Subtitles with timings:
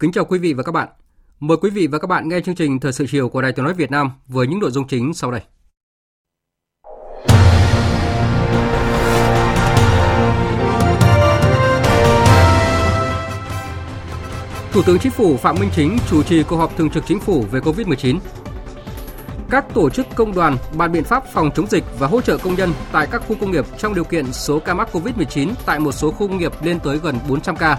[0.00, 0.88] Kính chào quý vị và các bạn.
[1.40, 3.64] Mời quý vị và các bạn nghe chương trình Thời sự chiều của Đài Tiếng
[3.64, 5.40] nói Việt Nam với những nội dung chính sau đây.
[14.72, 17.44] Thủ tướng Chính phủ Phạm Minh Chính chủ trì cuộc họp thường trực Chính phủ
[17.50, 18.18] về Covid-19.
[19.50, 22.54] Các tổ chức công đoàn, bàn biện pháp phòng chống dịch và hỗ trợ công
[22.54, 25.92] nhân tại các khu công nghiệp trong điều kiện số ca mắc Covid-19 tại một
[25.92, 27.78] số khu công nghiệp lên tới gần 400 ca.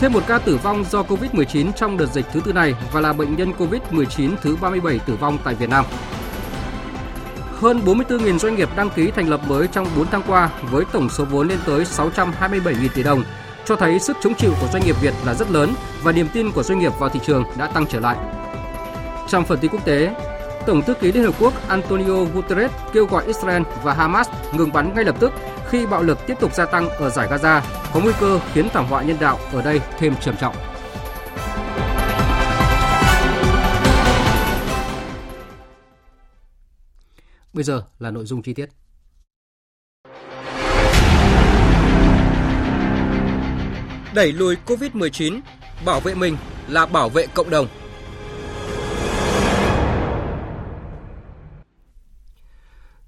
[0.00, 3.12] Thêm một ca tử vong do Covid-19 trong đợt dịch thứ tư này và là
[3.12, 5.84] bệnh nhân Covid-19 thứ 37 tử vong tại Việt Nam.
[7.60, 11.08] Hơn 44.000 doanh nghiệp đăng ký thành lập mới trong 4 tháng qua với tổng
[11.08, 13.24] số vốn lên tới 627.000 tỷ đồng,
[13.64, 16.52] cho thấy sức chống chịu của doanh nghiệp Việt là rất lớn và niềm tin
[16.52, 18.16] của doanh nghiệp vào thị trường đã tăng trở lại.
[19.28, 20.14] Trong phần tin quốc tế,
[20.66, 24.94] Tổng thư ký Liên Hợp Quốc Antonio Guterres kêu gọi Israel và Hamas ngừng bắn
[24.94, 25.32] ngay lập tức
[25.70, 27.60] khi bạo lực tiếp tục gia tăng ở giải Gaza,
[27.94, 30.54] có nguy cơ khiến thảm họa nhân đạo ở đây thêm trầm trọng.
[37.52, 38.68] Bây giờ là nội dung chi tiết.
[44.14, 45.40] Đẩy lùi Covid-19,
[45.84, 46.36] bảo vệ mình
[46.68, 47.66] là bảo vệ cộng đồng.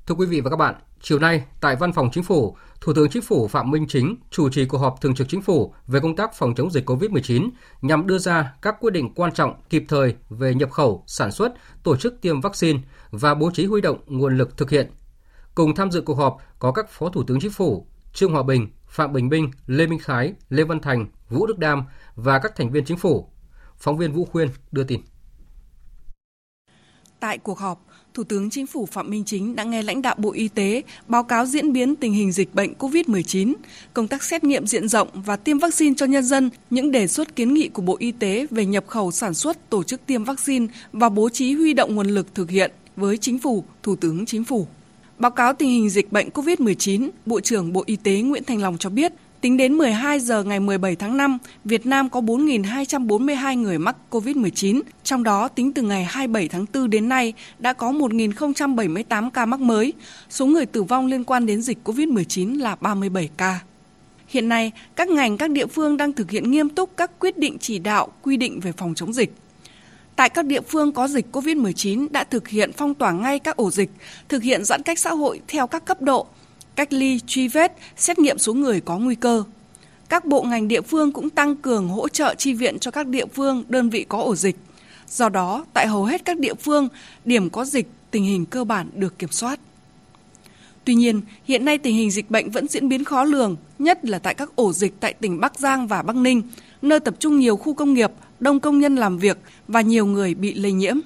[0.07, 3.11] Thưa quý vị và các bạn, chiều nay tại Văn phòng Chính phủ, Thủ tướng
[3.11, 6.17] Chính phủ Phạm Minh Chính chủ trì cuộc họp thường trực Chính phủ về công
[6.17, 7.51] tác phòng chống dịch COVID-19
[7.83, 11.53] nhằm đưa ra các quyết định quan trọng kịp thời về nhập khẩu, sản xuất,
[11.83, 12.81] tổ chức tiêm vaccine
[13.11, 14.91] và bố trí huy động nguồn lực thực hiện.
[15.55, 18.69] Cùng tham dự cuộc họp có các Phó Thủ tướng Chính phủ Trương Hòa Bình,
[18.87, 22.71] Phạm Bình Minh, Lê Minh Khái, Lê Văn Thành, Vũ Đức Đam và các thành
[22.71, 23.29] viên chính phủ.
[23.77, 25.01] Phóng viên Vũ Khuyên đưa tin.
[27.21, 30.33] Tại cuộc họp, Thủ tướng Chính phủ Phạm Minh Chính đã nghe lãnh đạo Bộ
[30.33, 33.55] Y tế báo cáo diễn biến tình hình dịch bệnh COVID-19,
[33.95, 37.37] công tác xét nghiệm diện rộng và tiêm vaccine cho nhân dân, những đề xuất
[37.37, 40.67] kiến nghị của Bộ Y tế về nhập khẩu sản xuất, tổ chức tiêm vaccine
[40.93, 44.44] và bố trí huy động nguồn lực thực hiện với Chính phủ, Thủ tướng Chính
[44.44, 44.67] phủ.
[45.19, 48.79] Báo cáo tình hình dịch bệnh COVID-19, Bộ trưởng Bộ Y tế Nguyễn Thành Long
[48.79, 49.12] cho biết,
[49.43, 54.81] Tính đến 12 giờ ngày 17 tháng 5, Việt Nam có 4.242 người mắc COVID-19,
[55.05, 59.61] trong đó tính từ ngày 27 tháng 4 đến nay đã có 1.078 ca mắc
[59.61, 59.93] mới.
[60.31, 63.61] Số người tử vong liên quan đến dịch COVID-19 là 37 ca.
[64.29, 67.59] Hiện nay, các ngành các địa phương đang thực hiện nghiêm túc các quyết định
[67.59, 69.33] chỉ đạo, quy định về phòng chống dịch.
[70.17, 73.71] Tại các địa phương có dịch COVID-19 đã thực hiện phong tỏa ngay các ổ
[73.71, 73.91] dịch,
[74.29, 76.27] thực hiện giãn cách xã hội theo các cấp độ,
[76.77, 79.44] cách ly, truy vết, xét nghiệm số người có nguy cơ.
[80.09, 83.27] Các bộ ngành địa phương cũng tăng cường hỗ trợ chi viện cho các địa
[83.27, 84.56] phương, đơn vị có ổ dịch.
[85.09, 86.88] Do đó, tại hầu hết các địa phương,
[87.25, 89.61] điểm có dịch, tình hình cơ bản được kiểm soát.
[90.84, 94.19] Tuy nhiên, hiện nay tình hình dịch bệnh vẫn diễn biến khó lường, nhất là
[94.19, 96.43] tại các ổ dịch tại tỉnh Bắc Giang và Bắc Ninh,
[96.82, 99.38] nơi tập trung nhiều khu công nghiệp, đông công nhân làm việc
[99.69, 100.97] và nhiều người bị lây nhiễm.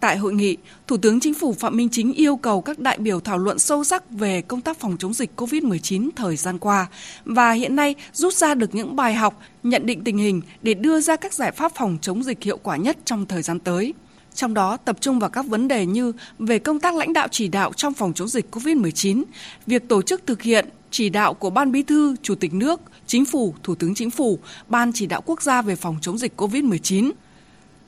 [0.00, 3.20] Tại hội nghị, Thủ tướng Chính phủ Phạm Minh Chính yêu cầu các đại biểu
[3.20, 6.86] thảo luận sâu sắc về công tác phòng chống dịch COVID-19 thời gian qua
[7.24, 11.00] và hiện nay rút ra được những bài học, nhận định tình hình để đưa
[11.00, 13.94] ra các giải pháp phòng chống dịch hiệu quả nhất trong thời gian tới.
[14.34, 17.48] Trong đó tập trung vào các vấn đề như về công tác lãnh đạo chỉ
[17.48, 19.22] đạo trong phòng chống dịch COVID-19,
[19.66, 23.24] việc tổ chức thực hiện chỉ đạo của Ban Bí thư, Chủ tịch nước, Chính
[23.24, 24.38] phủ, Thủ tướng Chính phủ,
[24.68, 27.10] Ban chỉ đạo quốc gia về phòng chống dịch COVID-19,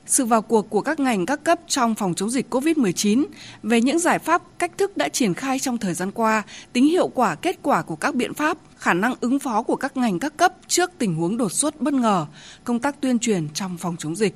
[0.09, 3.25] sự vào cuộc của các ngành các cấp trong phòng chống dịch COVID-19
[3.63, 7.07] về những giải pháp, cách thức đã triển khai trong thời gian qua, tính hiệu
[7.07, 10.37] quả kết quả của các biện pháp, khả năng ứng phó của các ngành các
[10.37, 12.25] cấp trước tình huống đột xuất bất ngờ,
[12.63, 14.35] công tác tuyên truyền trong phòng chống dịch.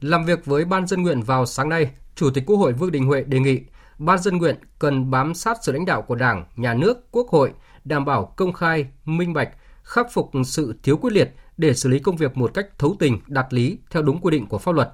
[0.00, 3.06] Làm việc với Ban dân nguyện vào sáng nay, Chủ tịch Quốc hội Vương Đình
[3.06, 3.60] Huệ đề nghị
[3.98, 7.52] Ban dân nguyện cần bám sát sự lãnh đạo của Đảng, Nhà nước, Quốc hội,
[7.84, 9.48] đảm bảo công khai, minh bạch,
[9.82, 13.20] khắc phục sự thiếu quyết liệt để xử lý công việc một cách thấu tình,
[13.26, 14.88] đạt lý theo đúng quy định của pháp luật.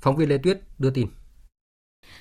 [0.00, 1.06] Phóng viên Lê Tuyết đưa tin.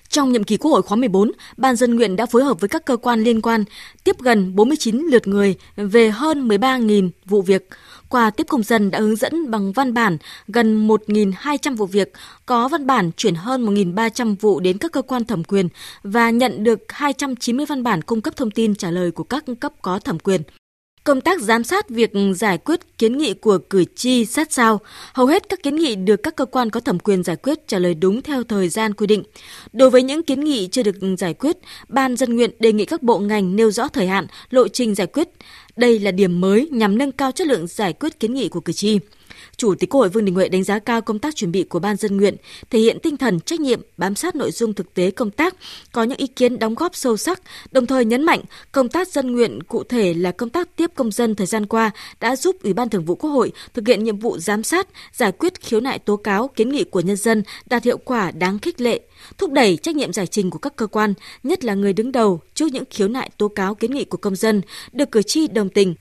[0.09, 2.85] Trong nhiệm kỳ Quốc hội khóa 14, Ban dân nguyện đã phối hợp với các
[2.85, 3.63] cơ quan liên quan
[4.03, 7.69] tiếp gần 49 lượt người về hơn 13.000 vụ việc.
[8.09, 12.13] Qua tiếp công dân đã hướng dẫn bằng văn bản gần 1.200 vụ việc,
[12.45, 15.69] có văn bản chuyển hơn 1.300 vụ đến các cơ quan thẩm quyền
[16.03, 19.73] và nhận được 290 văn bản cung cấp thông tin trả lời của các cấp
[19.81, 20.41] có thẩm quyền.
[21.03, 24.79] Công tác giám sát việc giải quyết kiến nghị của cử tri sát sao,
[25.13, 27.79] hầu hết các kiến nghị được các cơ quan có thẩm quyền giải quyết trả
[27.79, 29.23] lời đúng theo thời gian quy định.
[29.73, 31.57] Đối với những kiến nghị chưa được giải quyết,
[31.87, 35.07] Ban dân nguyện đề nghị các bộ ngành nêu rõ thời hạn, lộ trình giải
[35.07, 35.29] quyết.
[35.75, 38.73] Đây là điểm mới nhằm nâng cao chất lượng giải quyết kiến nghị của cử
[38.73, 38.99] tri.
[39.57, 41.79] Chủ tịch Quốc hội Vương Đình Huệ đánh giá cao công tác chuẩn bị của
[41.79, 42.35] Ban dân nguyện,
[42.69, 45.55] thể hiện tinh thần trách nhiệm, bám sát nội dung thực tế công tác,
[45.91, 47.41] có những ý kiến đóng góp sâu sắc,
[47.71, 48.41] đồng thời nhấn mạnh
[48.71, 51.91] công tác dân nguyện cụ thể là công tác tiếp công dân thời gian qua
[52.19, 55.31] đã giúp Ủy ban Thường vụ Quốc hội thực hiện nhiệm vụ giám sát, giải
[55.31, 58.81] quyết khiếu nại tố cáo, kiến nghị của nhân dân đạt hiệu quả đáng khích
[58.81, 59.01] lệ,
[59.37, 61.13] thúc đẩy trách nhiệm giải trình của các cơ quan,
[61.43, 64.35] nhất là người đứng đầu trước những khiếu nại tố cáo kiến nghị của công
[64.35, 64.61] dân,
[64.91, 65.95] được cử tri đồng tình,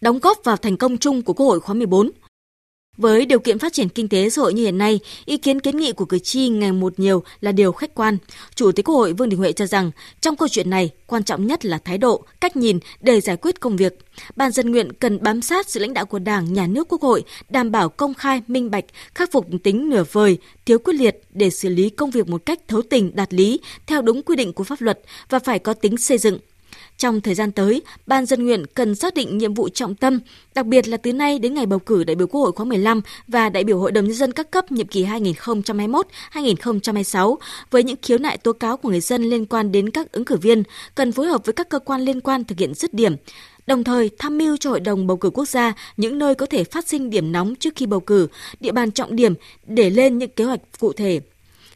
[0.00, 2.10] đóng góp vào thành công chung của Quốc hội khóa 14.
[2.96, 5.76] Với điều kiện phát triển kinh tế xã hội như hiện nay, ý kiến kiến
[5.76, 8.18] nghị của cử tri ngày một nhiều là điều khách quan.
[8.54, 11.46] Chủ tịch Quốc hội Vương Đình Huệ cho rằng, trong câu chuyện này, quan trọng
[11.46, 13.98] nhất là thái độ, cách nhìn để giải quyết công việc.
[14.36, 17.24] Ban dân nguyện cần bám sát sự lãnh đạo của Đảng, Nhà nước, Quốc hội,
[17.48, 21.50] đảm bảo công khai, minh bạch, khắc phục tính nửa vời, thiếu quyết liệt để
[21.50, 24.64] xử lý công việc một cách thấu tình, đạt lý, theo đúng quy định của
[24.64, 25.00] pháp luật
[25.30, 26.38] và phải có tính xây dựng,
[26.98, 30.20] trong thời gian tới, Ban dân nguyện cần xác định nhiệm vụ trọng tâm,
[30.54, 33.00] đặc biệt là từ nay đến ngày bầu cử đại biểu Quốc hội khóa 15
[33.28, 37.36] và đại biểu Hội đồng nhân dân các cấp nhiệm kỳ 2021-2026
[37.70, 40.36] với những khiếu nại tố cáo của người dân liên quan đến các ứng cử
[40.36, 40.62] viên,
[40.94, 43.16] cần phối hợp với các cơ quan liên quan thực hiện dứt điểm,
[43.66, 46.64] đồng thời tham mưu cho Hội đồng bầu cử quốc gia những nơi có thể
[46.64, 48.28] phát sinh điểm nóng trước khi bầu cử,
[48.60, 49.34] địa bàn trọng điểm
[49.66, 51.20] để lên những kế hoạch cụ thể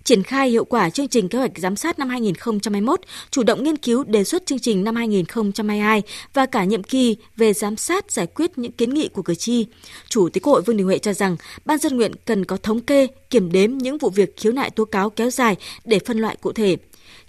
[0.09, 3.01] triển khai hiệu quả chương trình kế hoạch giám sát năm 2021,
[3.31, 6.03] chủ động nghiên cứu đề xuất chương trình năm 2022
[6.35, 9.67] và cả nhiệm kỳ về giám sát giải quyết những kiến nghị của cử tri.
[10.09, 12.81] Chủ tịch Quốc hội Vương Đình Huệ cho rằng ban dân nguyện cần có thống
[12.81, 16.37] kê, kiểm đếm những vụ việc khiếu nại tố cáo kéo dài để phân loại
[16.41, 16.77] cụ thể.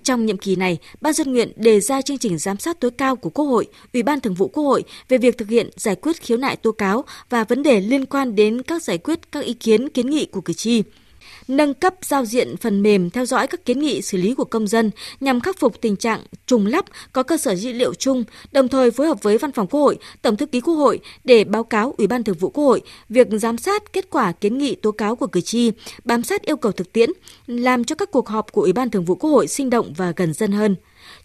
[0.03, 3.15] Trong nhiệm kỳ này, Ban dân nguyện đề ra chương trình giám sát tối cao
[3.15, 6.21] của Quốc hội, Ủy ban Thường vụ Quốc hội về việc thực hiện giải quyết
[6.21, 9.53] khiếu nại tố cáo và vấn đề liên quan đến các giải quyết các ý
[9.53, 10.83] kiến kiến nghị của cử tri
[11.49, 14.67] nâng cấp giao diện phần mềm theo dõi các kiến nghị xử lý của công
[14.67, 18.67] dân nhằm khắc phục tình trạng trùng lắp có cơ sở dữ liệu chung, đồng
[18.67, 21.63] thời phối hợp với Văn phòng Quốc hội, Tổng thư ký Quốc hội để báo
[21.63, 24.91] cáo Ủy ban Thường vụ Quốc hội việc giám sát kết quả kiến nghị tố
[24.91, 25.71] cáo của cử tri,
[26.03, 27.09] bám sát yêu cầu thực tiễn,
[27.47, 30.13] làm cho các cuộc họp của Ủy ban Thường vụ Quốc hội sinh động và
[30.15, 30.75] gần dân hơn.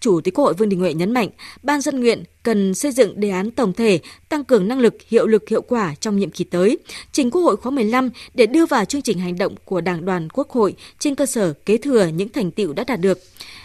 [0.05, 1.29] Chủ tịch Quốc hội Vương Đình Huệ nhấn mạnh,
[1.63, 5.27] Ban dân nguyện cần xây dựng đề án tổng thể, tăng cường năng lực, hiệu
[5.27, 6.79] lực, hiệu quả trong nhiệm kỳ tới,
[7.13, 10.29] trình Quốc hội khóa 15 để đưa vào chương trình hành động của Đảng đoàn
[10.31, 13.19] Quốc hội trên cơ sở kế thừa những thành tiệu đã đạt được.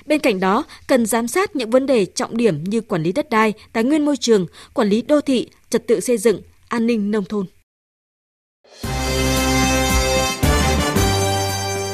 [0.05, 3.29] Bên cạnh đó, cần giám sát những vấn đề trọng điểm như quản lý đất
[3.29, 7.11] đai, tài nguyên môi trường, quản lý đô thị, trật tự xây dựng, an ninh
[7.11, 7.45] nông thôn.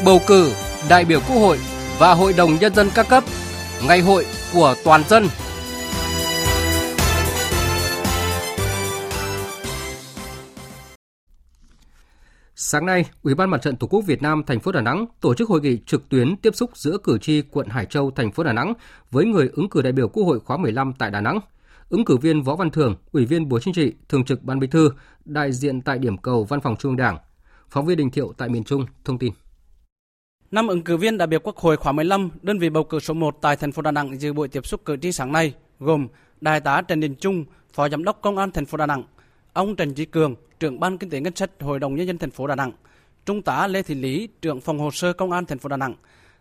[0.06, 0.52] Bầu cử
[0.90, 1.58] đại biểu Quốc hội
[2.00, 3.24] và Hội đồng nhân dân các cấp
[3.88, 5.24] ngày hội của toàn dân.
[12.56, 15.34] Sáng nay, Ủy ban Mặt trận Tổ quốc Việt Nam thành phố Đà Nẵng tổ
[15.34, 18.44] chức hội nghị trực tuyến tiếp xúc giữa cử tri quận Hải Châu thành phố
[18.44, 18.74] Đà Nẵng
[19.12, 21.40] với người ứng cử đại biểu Quốc hội khóa 15 tại Đà Nẵng.
[21.90, 24.68] Ứng cử viên Võ Văn Thường, Ủy viên Bộ Chính trị, Thường trực Ban Bí
[24.68, 24.92] thư,
[25.26, 27.18] đại diện tại điểm cầu Văn phòng Trung ương Đảng.
[27.70, 29.34] Phóng viên Đình Thiệu tại miền Trung thông tin.
[30.52, 33.14] Năm ứng cử viên đại biểu Quốc hội khóa 15, đơn vị bầu cử số
[33.14, 36.08] 1 tại thành phố Đà Nẵng dự buổi tiếp xúc cử tri sáng nay gồm
[36.42, 39.04] Đại tá Trần Đình Trung, Phó Giám đốc Công an thành phố Đà Nẵng,
[39.54, 42.32] ông Trần Chí Cường, trưởng ban kinh tế ngân sách Hội đồng nhân dân thành
[42.32, 42.72] phố Đà Nẵng,
[43.26, 45.96] Trung tá Lê Thị Lý, trưởng phòng hồ sơ Công an thành phố Đà Nẵng,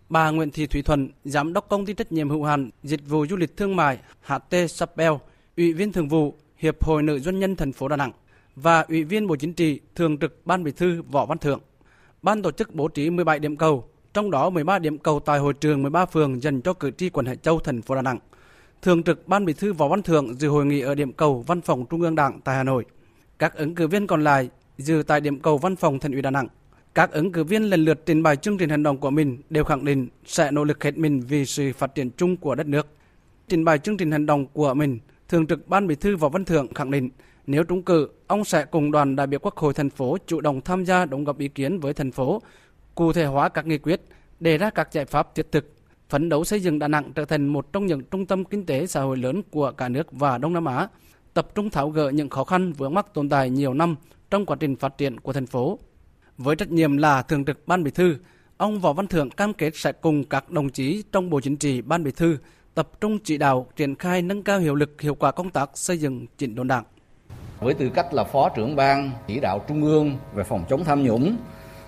[0.09, 3.27] bà Nguyễn Thị Thủy Thuận, Giám đốc công ty trách nhiệm hữu hạn dịch vụ
[3.27, 5.13] du lịch thương mại HT Sapel,
[5.57, 8.13] Ủy viên thường vụ Hiệp hội Nữ doanh nhân thành phố Đà Nẵng
[8.57, 11.61] và Ủy viên Bộ Chính trị, Thường trực Ban Bí thư Võ Văn thưởng.
[12.23, 15.53] Ban tổ chức bố trí 17 điểm cầu, trong đó 13 điểm cầu tại hội
[15.53, 18.19] trường 13 phường dành cho cử tri quận Hải Châu, thành phố Đà Nẵng.
[18.83, 21.61] Thường trực Ban Bí thư Võ Văn Thưởng dự hội nghị ở điểm cầu Văn
[21.61, 22.85] phòng Trung ương Đảng tại Hà Nội.
[23.39, 26.31] Các ứng cử viên còn lại dự tại điểm cầu Văn phòng Thành ủy Đà
[26.31, 26.49] Nẵng.
[26.95, 29.65] Các ứng cử viên lần lượt trình bày chương trình hành động của mình đều
[29.65, 32.87] khẳng định sẽ nỗ lực hết mình vì sự phát triển chung của đất nước.
[33.49, 36.45] Trình bày chương trình hành động của mình, Thường trực Ban Bí thư Võ Văn
[36.45, 37.11] Thưởng khẳng định
[37.47, 40.61] nếu trúng cử, ông sẽ cùng đoàn đại biểu Quốc hội thành phố chủ động
[40.61, 42.43] tham gia đóng góp ý kiến với thành phố
[42.95, 44.01] cụ thể hóa các nghị quyết,
[44.41, 45.75] đề ra các giải pháp thiết thực,
[46.09, 48.87] phấn đấu xây dựng Đà Nẵng trở thành một trong những trung tâm kinh tế
[48.87, 50.89] xã hội lớn của cả nước và Đông Nam Á,
[51.35, 53.97] tập trung tháo gỡ những khó khăn vướng mắc tồn tại nhiều năm
[54.31, 55.79] trong quá trình phát triển của thành phố.
[56.39, 58.17] Với trách nhiệm là thường trực ban bí thư,
[58.57, 61.83] ông Võ Văn Thưởng cam kết sẽ cùng các đồng chí trong Bộ Chính trị,
[61.83, 62.37] Ban Bí thư
[62.75, 65.99] tập trung chỉ đạo triển khai nâng cao hiệu lực hiệu quả công tác xây
[65.99, 66.85] dựng chỉnh đốn đảng.
[67.61, 71.03] Với tư cách là Phó trưởng ban chỉ đạo Trung ương về phòng chống tham
[71.03, 71.37] nhũng,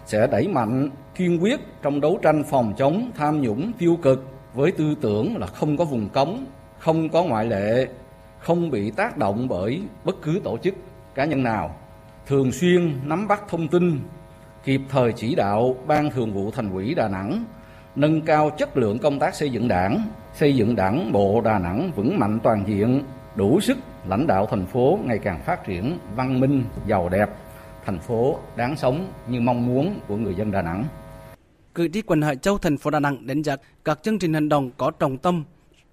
[0.07, 4.73] sẽ đẩy mạnh kiên quyết trong đấu tranh phòng chống tham nhũng tiêu cực với
[4.73, 6.47] tư tưởng là không có vùng cấm,
[6.79, 7.87] không có ngoại lệ,
[8.39, 10.75] không bị tác động bởi bất cứ tổ chức
[11.15, 11.77] cá nhân nào,
[12.27, 14.01] thường xuyên nắm bắt thông tin,
[14.65, 17.45] kịp thời chỉ đạo Ban Thường vụ Thành ủy Đà Nẵng
[17.97, 20.03] nâng cao chất lượng công tác xây dựng đảng,
[20.35, 23.03] xây dựng đảng bộ Đà Nẵng vững mạnh toàn diện,
[23.35, 27.31] đủ sức lãnh đạo thành phố ngày càng phát triển văn minh, giàu đẹp,
[27.87, 30.85] thành phố đáng sống như mong muốn của người dân Đà Nẵng.
[31.75, 34.49] Cử tri quận Hải Châu, thành phố Đà Nẵng đánh giá các chương trình hành
[34.49, 35.45] động có trọng tâm,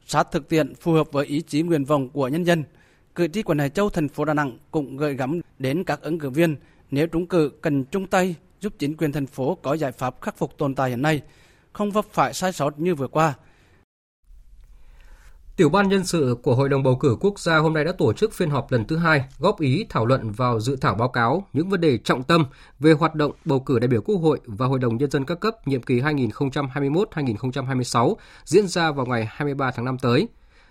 [0.06, 2.64] sát thực tiễn phù hợp với ý chí nguyện vọng của nhân dân.
[3.16, 6.20] Cử tri quận Hải Châu, thành phố Đà Nẵng cũng gợi gắm đến các ứng
[6.20, 6.56] cử viên
[6.92, 10.38] nếu trúng cử cần chung tay giúp chính quyền thành phố có giải pháp khắc
[10.38, 11.22] phục tồn tại hiện nay,
[11.74, 13.34] không vấp phải sai sót như vừa qua.
[15.56, 18.14] Tiểu ban nhân sự của Hội đồng bầu cử quốc gia hôm nay đã tổ
[18.14, 21.48] chức phiên họp lần thứ hai, góp ý thảo luận vào dự thảo báo cáo
[21.54, 22.46] những vấn đề trọng tâm
[22.80, 25.40] về hoạt động bầu cử đại biểu Quốc hội và Hội đồng nhân dân các
[25.40, 30.28] cấp nhiệm kỳ 2021-2026 diễn ra vào ngày 23 tháng 5 tới.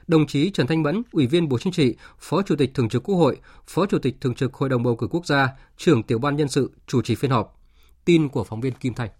[0.06, 3.02] Đồng chí Trần Thanh Mẫn, Ủy viên Bộ Chính trị, Phó Chủ tịch Thường trực
[3.02, 3.36] Quốc hội,
[3.66, 6.48] Phó Chủ tịch Thường trực Hội đồng bầu cử quốc gia, trưởng tiểu ban nhân
[6.48, 7.60] sự chủ trì phiên họp.
[8.04, 9.10] Tin của phóng viên Kim Thành.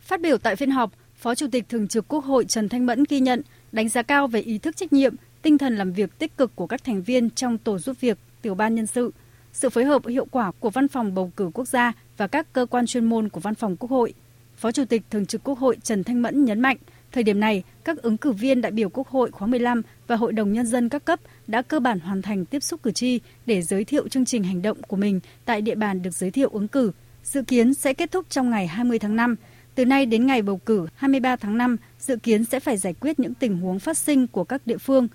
[0.00, 3.04] Phát biểu tại phiên họp, Phó Chủ tịch Thường trực Quốc hội Trần Thanh Mẫn
[3.08, 3.42] ghi nhận,
[3.76, 6.66] đánh giá cao về ý thức trách nhiệm, tinh thần làm việc tích cực của
[6.66, 9.12] các thành viên trong tổ giúp việc, tiểu ban nhân sự,
[9.52, 12.66] sự phối hợp hiệu quả của Văn phòng bầu cử quốc gia và các cơ
[12.66, 14.14] quan chuyên môn của Văn phòng Quốc hội.
[14.56, 16.76] Phó Chủ tịch Thường trực Quốc hội Trần Thanh Mẫn nhấn mạnh,
[17.12, 20.32] thời điểm này, các ứng cử viên đại biểu Quốc hội khóa 15 và Hội
[20.32, 23.62] đồng Nhân dân các cấp đã cơ bản hoàn thành tiếp xúc cử tri để
[23.62, 26.68] giới thiệu chương trình hành động của mình tại địa bàn được giới thiệu ứng
[26.68, 26.92] cử.
[27.24, 29.36] Dự kiến sẽ kết thúc trong ngày 20 tháng 5.
[29.76, 33.20] Từ nay đến ngày bầu cử 23 tháng 5, dự kiến sẽ phải giải quyết
[33.20, 35.08] những tình huống phát sinh của các địa phương.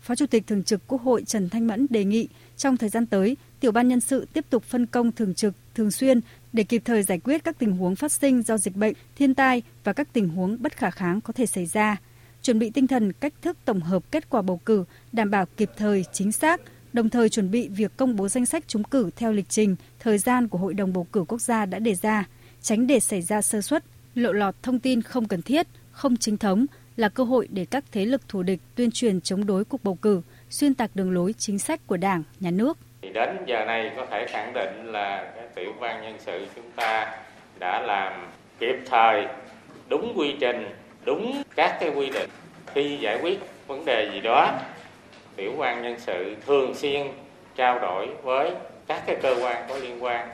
[0.00, 3.06] Phó Chủ tịch Thường trực Quốc hội Trần Thanh Mẫn đề nghị trong thời gian
[3.06, 6.20] tới, tiểu ban nhân sự tiếp tục phân công thường trực, thường xuyên
[6.52, 9.62] để kịp thời giải quyết các tình huống phát sinh do dịch bệnh, thiên tai
[9.84, 11.96] và các tình huống bất khả kháng có thể xảy ra.
[12.42, 15.70] Chuẩn bị tinh thần cách thức tổng hợp kết quả bầu cử, đảm bảo kịp
[15.76, 16.60] thời, chính xác,
[16.92, 20.18] đồng thời chuẩn bị việc công bố danh sách trúng cử theo lịch trình, thời
[20.18, 22.24] gian của Hội đồng bầu cử quốc gia đã đề ra,
[22.62, 26.36] tránh để xảy ra sơ suất, lộ lọt thông tin không cần thiết, không chính
[26.36, 26.66] thống
[26.96, 29.94] là cơ hội để các thế lực thù địch tuyên truyền chống đối cuộc bầu
[29.94, 32.78] cử, xuyên tạc đường lối chính sách của Đảng, Nhà nước.
[33.14, 37.16] Đến giờ này có thể khẳng định là cái tiểu ban nhân sự chúng ta
[37.60, 38.28] đã làm
[38.58, 39.26] kịp thời,
[39.88, 40.68] đúng quy trình,
[41.04, 42.30] đúng các cái quy định
[42.74, 44.60] khi giải quyết vấn đề gì đó
[45.36, 47.06] tiểu ban nhân sự thường xuyên
[47.56, 48.50] trao đổi với
[48.86, 50.28] các cái cơ quan có liên quan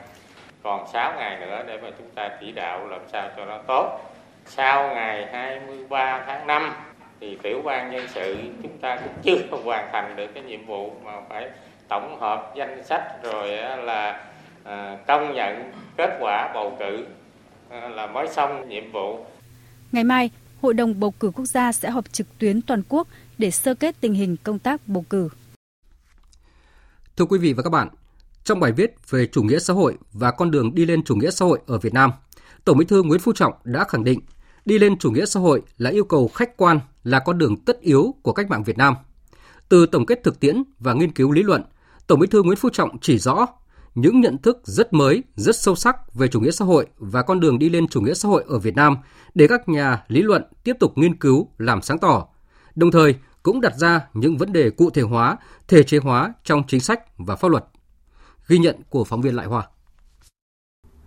[0.63, 3.99] còn 6 ngày nữa để mà chúng ta chỉ đạo làm sao cho nó tốt
[4.45, 6.71] sau ngày 23 tháng 5
[7.19, 10.93] thì tiểu ban nhân sự chúng ta cũng chưa hoàn thành được cái nhiệm vụ
[11.03, 11.49] mà phải
[11.87, 13.47] tổng hợp danh sách rồi
[13.83, 14.29] là
[14.63, 17.05] à, công nhận kết quả bầu cử
[17.69, 19.25] à, là mới xong nhiệm vụ.
[19.91, 20.29] Ngày mai,
[20.61, 23.95] Hội đồng bầu cử quốc gia sẽ họp trực tuyến toàn quốc để sơ kết
[24.01, 25.29] tình hình công tác bầu cử.
[27.17, 27.87] Thưa quý vị và các bạn,
[28.49, 31.31] trong bài viết về chủ nghĩa xã hội và con đường đi lên chủ nghĩa
[31.31, 32.11] xã hội ở Việt Nam,
[32.65, 34.19] Tổng Bí thư Nguyễn Phú Trọng đã khẳng định
[34.65, 37.81] đi lên chủ nghĩa xã hội là yêu cầu khách quan, là con đường tất
[37.81, 38.95] yếu của cách mạng Việt Nam.
[39.69, 41.63] Từ tổng kết thực tiễn và nghiên cứu lý luận,
[42.07, 43.47] Tổng Bí thư Nguyễn Phú Trọng chỉ rõ
[43.95, 47.39] những nhận thức rất mới, rất sâu sắc về chủ nghĩa xã hội và con
[47.39, 48.97] đường đi lên chủ nghĩa xã hội ở Việt Nam
[49.35, 52.27] để các nhà lý luận tiếp tục nghiên cứu, làm sáng tỏ.
[52.75, 55.37] Đồng thời, cũng đặt ra những vấn đề cụ thể hóa,
[55.67, 57.65] thể chế hóa trong chính sách và pháp luật.
[58.49, 59.67] Ghi nhận của phóng viên Lại Hoa.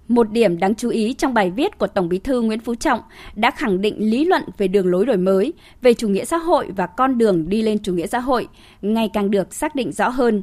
[0.08, 3.00] Một điểm đáng chú ý trong bài viết của Tổng Bí thư Nguyễn Phú Trọng
[3.34, 6.70] đã khẳng định lý luận về đường lối đổi mới, về chủ nghĩa xã hội
[6.76, 8.48] và con đường đi lên chủ nghĩa xã hội
[8.82, 10.42] ngày càng được xác định rõ hơn.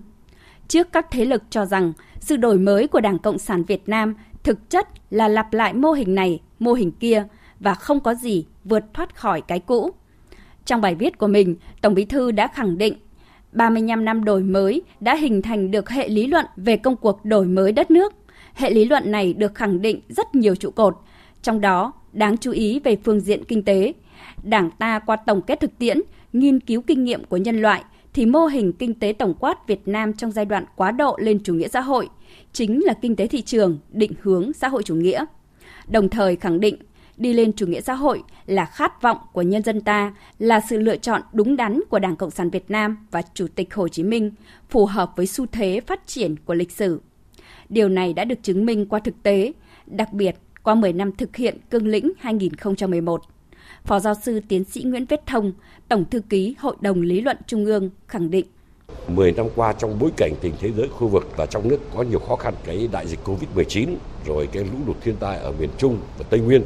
[0.68, 4.15] Trước các thế lực cho rằng sự đổi mới của Đảng Cộng sản Việt Nam
[4.44, 7.27] thực chất là lặp lại mô hình này, mô hình kia
[7.60, 9.91] và không có gì vượt thoát khỏi cái cũ.
[10.65, 12.94] Trong bài viết của mình, Tổng Bí thư đã khẳng định
[13.51, 17.46] 35 năm đổi mới đã hình thành được hệ lý luận về công cuộc đổi
[17.46, 18.13] mới đất nước.
[18.53, 20.98] Hệ lý luận này được khẳng định rất nhiều trụ cột,
[21.41, 23.94] trong đó đáng chú ý về phương diện kinh tế.
[24.44, 26.00] Đảng ta qua tổng kết thực tiễn,
[26.34, 29.88] nghiên cứu kinh nghiệm của nhân loại thì mô hình kinh tế tổng quát Việt
[29.88, 32.10] Nam trong giai đoạn quá độ lên chủ nghĩa xã hội
[32.53, 35.25] chính là kinh tế thị trường định hướng xã hội chủ nghĩa.
[35.88, 36.75] Đồng thời khẳng định
[37.20, 40.78] đi lên chủ nghĩa xã hội là khát vọng của nhân dân ta, là sự
[40.78, 44.04] lựa chọn đúng đắn của Đảng Cộng sản Việt Nam và Chủ tịch Hồ Chí
[44.04, 44.32] Minh,
[44.70, 47.02] phù hợp với xu thế phát triển của lịch sử.
[47.70, 49.54] Điều này đã được chứng minh qua thực tế,
[49.86, 53.22] đặc biệt qua 10 năm thực hiện cương lĩnh 2011.
[53.86, 55.52] Phó giáo sư tiến sĩ Nguyễn Viết Thông,
[55.88, 58.46] Tổng thư ký Hội đồng Lý luận Trung ương khẳng định
[59.08, 62.04] 10 năm qua trong bối cảnh tình thế giới khu vực và trong nước có
[62.04, 63.88] nhiều khó khăn cái đại dịch Covid-19
[64.26, 66.62] rồi cái lũ lụt thiên tai ở miền Trung và Tây Nguyên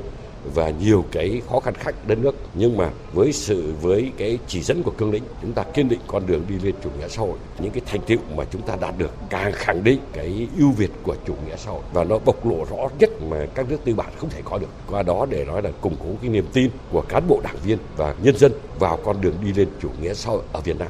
[0.53, 2.35] và nhiều cái khó khăn khác đất nước.
[2.53, 5.99] Nhưng mà với sự với cái chỉ dẫn của cương lĩnh chúng ta kiên định
[6.07, 7.37] con đường đi lên chủ nghĩa xã hội.
[7.59, 10.91] Những cái thành tựu mà chúng ta đạt được càng khẳng định cái ưu việt
[11.03, 11.81] của chủ nghĩa xã hội.
[11.93, 14.69] Và nó bộc lộ rõ nhất mà các nước tư bản không thể có được.
[14.89, 17.77] Qua đó để nói là củng cố cái niềm tin của cán bộ đảng viên
[17.97, 20.87] và nhân dân vào con đường đi lên chủ nghĩa xã hội ở Việt Nam.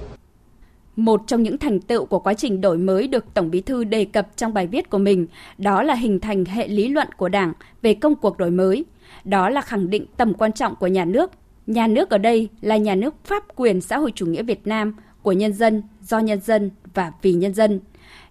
[0.95, 4.05] Một trong những thành tựu của quá trình đổi mới được Tổng Bí thư đề
[4.05, 7.53] cập trong bài viết của mình, đó là hình thành hệ lý luận của Đảng
[7.81, 8.85] về công cuộc đổi mới.
[9.25, 11.31] Đó là khẳng định tầm quan trọng của nhà nước.
[11.67, 14.95] Nhà nước ở đây là nhà nước pháp quyền xã hội chủ nghĩa Việt Nam
[15.21, 17.79] của nhân dân, do nhân dân và vì nhân dân.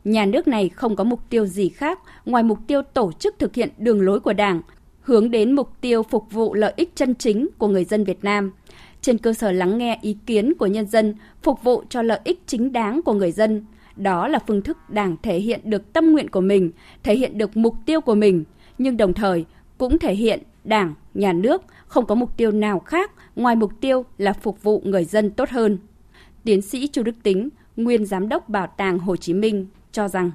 [0.05, 3.55] Nhà nước này không có mục tiêu gì khác ngoài mục tiêu tổ chức thực
[3.55, 4.63] hiện đường lối của Đảng,
[5.01, 8.53] hướng đến mục tiêu phục vụ lợi ích chân chính của người dân Việt Nam–
[9.03, 12.43] trên cơ sở lắng nghe ý kiến của nhân dân, phục vụ cho lợi ích
[12.47, 13.65] chính đáng của người dân.
[13.97, 16.71] Đó là phương thức Đảng thể hiện được tâm nguyện của mình,
[17.03, 18.45] thể hiện được mục tiêu của mình,
[18.79, 19.45] nhưng đồng thời
[19.79, 24.05] cũng thể hiện Đảng, nhà nước không có mục tiêu nào khác ngoài mục tiêu
[24.19, 25.79] là phục vụ người dân tốt hơn.
[26.45, 30.31] Tiến sĩ Chu Đức Tính, nguyên giám đốc Bảo tàng Hồ Chí Minh cho rằng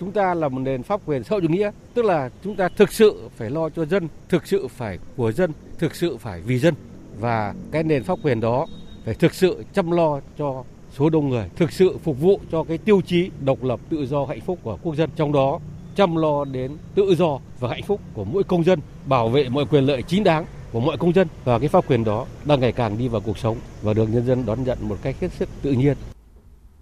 [0.00, 2.68] chúng ta là một nền pháp quyền xã hội chủ nghĩa, tức là chúng ta
[2.76, 6.58] thực sự phải lo cho dân, thực sự phải của dân, thực sự phải vì
[6.58, 6.74] dân
[7.20, 8.66] và cái nền pháp quyền đó
[9.04, 10.64] phải thực sự chăm lo cho
[10.96, 14.24] số đông người, thực sự phục vụ cho cái tiêu chí độc lập, tự do,
[14.24, 15.10] hạnh phúc của quốc dân.
[15.16, 15.60] Trong đó
[16.00, 19.64] chăm lo đến tự do và hạnh phúc của mỗi công dân, bảo vệ mọi
[19.70, 22.72] quyền lợi chính đáng của mọi công dân và cái pháp quyền đó đang ngày
[22.72, 25.48] càng đi vào cuộc sống và được nhân dân đón nhận một cách hết sức
[25.62, 25.96] tự nhiên.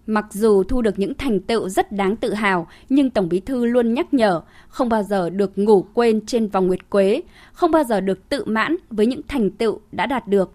[0.06, 3.64] Mặc dù thu được những thành tựu rất đáng tự hào, nhưng Tổng Bí thư
[3.64, 7.22] luôn nhắc nhở không bao giờ được ngủ quên trên vòng nguyệt quế,
[7.52, 10.52] không bao giờ được tự mãn với những thành tựu đã đạt được.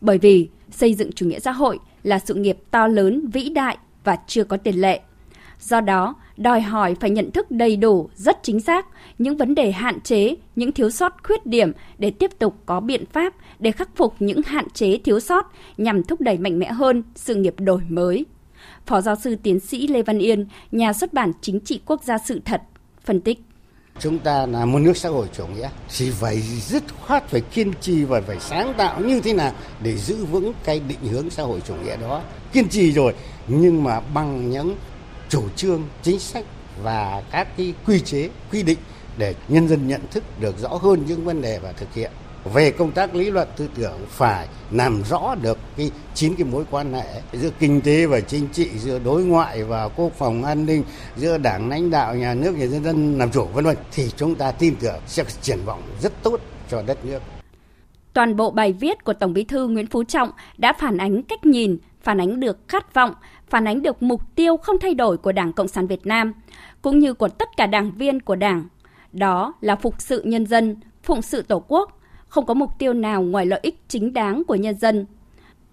[0.00, 3.76] Bởi vì xây dựng chủ nghĩa xã hội là sự nghiệp to lớn, vĩ đại
[4.04, 5.00] và chưa có tiền lệ.
[5.60, 8.86] Do đó, đòi hỏi phải nhận thức đầy đủ, rất chính xác
[9.18, 13.04] những vấn đề hạn chế, những thiếu sót khuyết điểm để tiếp tục có biện
[13.12, 17.02] pháp để khắc phục những hạn chế thiếu sót nhằm thúc đẩy mạnh mẽ hơn
[17.14, 18.26] sự nghiệp đổi mới.
[18.86, 22.18] Phó giáo sư tiến sĩ Lê Văn Yên, nhà xuất bản Chính trị quốc gia
[22.18, 22.62] sự thật,
[23.04, 23.38] phân tích.
[23.98, 25.68] Chúng ta là một nước xã hội chủ nghĩa
[25.98, 29.96] thì phải dứt khoát phải kiên trì và phải sáng tạo như thế nào để
[29.96, 32.22] giữ vững cái định hướng xã hội chủ nghĩa đó.
[32.52, 33.14] Kiên trì rồi
[33.48, 34.76] nhưng mà bằng những
[35.32, 36.44] chủ trương, chính sách
[36.82, 38.78] và các cái quy chế, quy định
[39.18, 42.10] để nhân dân nhận thức được rõ hơn những vấn đề và thực hiện.
[42.54, 46.64] Về công tác lý luận tư tưởng phải làm rõ được cái chín cái mối
[46.70, 50.66] quan hệ giữa kinh tế và chính trị giữa đối ngoại và quốc phòng an
[50.66, 50.84] ninh
[51.16, 53.76] giữa đảng lãnh đạo nhà nước và nhân dân làm chủ vân vân.
[53.92, 56.40] Thì chúng ta tin tưởng sẽ triển vọng rất tốt
[56.70, 57.22] cho đất nước.
[58.12, 61.46] Toàn bộ bài viết của Tổng Bí thư Nguyễn Phú Trọng đã phản ánh cách
[61.46, 63.14] nhìn, phản ánh được khát vọng,
[63.52, 66.32] phản ánh được mục tiêu không thay đổi của Đảng Cộng sản Việt Nam,
[66.82, 68.64] cũng như của tất cả đảng viên của Đảng.
[69.12, 73.22] Đó là phục sự nhân dân, phụng sự Tổ quốc, không có mục tiêu nào
[73.22, 75.06] ngoài lợi ích chính đáng của nhân dân.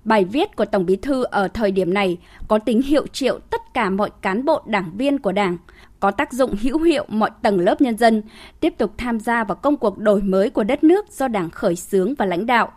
[0.03, 3.61] Bài viết của Tổng Bí thư ở thời điểm này có tính hiệu triệu tất
[3.73, 5.57] cả mọi cán bộ đảng viên của Đảng,
[5.99, 8.23] có tác dụng hữu hiệu mọi tầng lớp nhân dân,
[8.59, 11.75] tiếp tục tham gia vào công cuộc đổi mới của đất nước do Đảng khởi
[11.75, 12.71] xướng và lãnh đạo.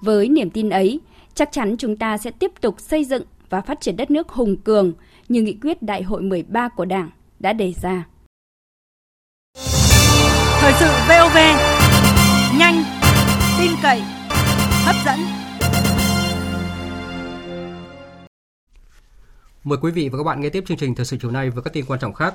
[0.00, 1.00] Với niềm tin ấy,
[1.34, 4.56] chắc chắn chúng ta sẽ tiếp tục xây dựng và phát triển đất nước hùng
[4.56, 4.92] cường
[5.28, 8.06] như nghị quyết Đại hội 13 của Đảng đã đề ra.
[10.60, 11.36] Thời sự VOV,
[12.58, 12.84] nhanh,
[13.58, 14.00] tin cậy,
[14.84, 15.18] hấp dẫn.
[19.64, 21.62] Mời quý vị và các bạn nghe tiếp chương trình thời sự chiều nay với
[21.62, 22.34] các tin quan trọng khác.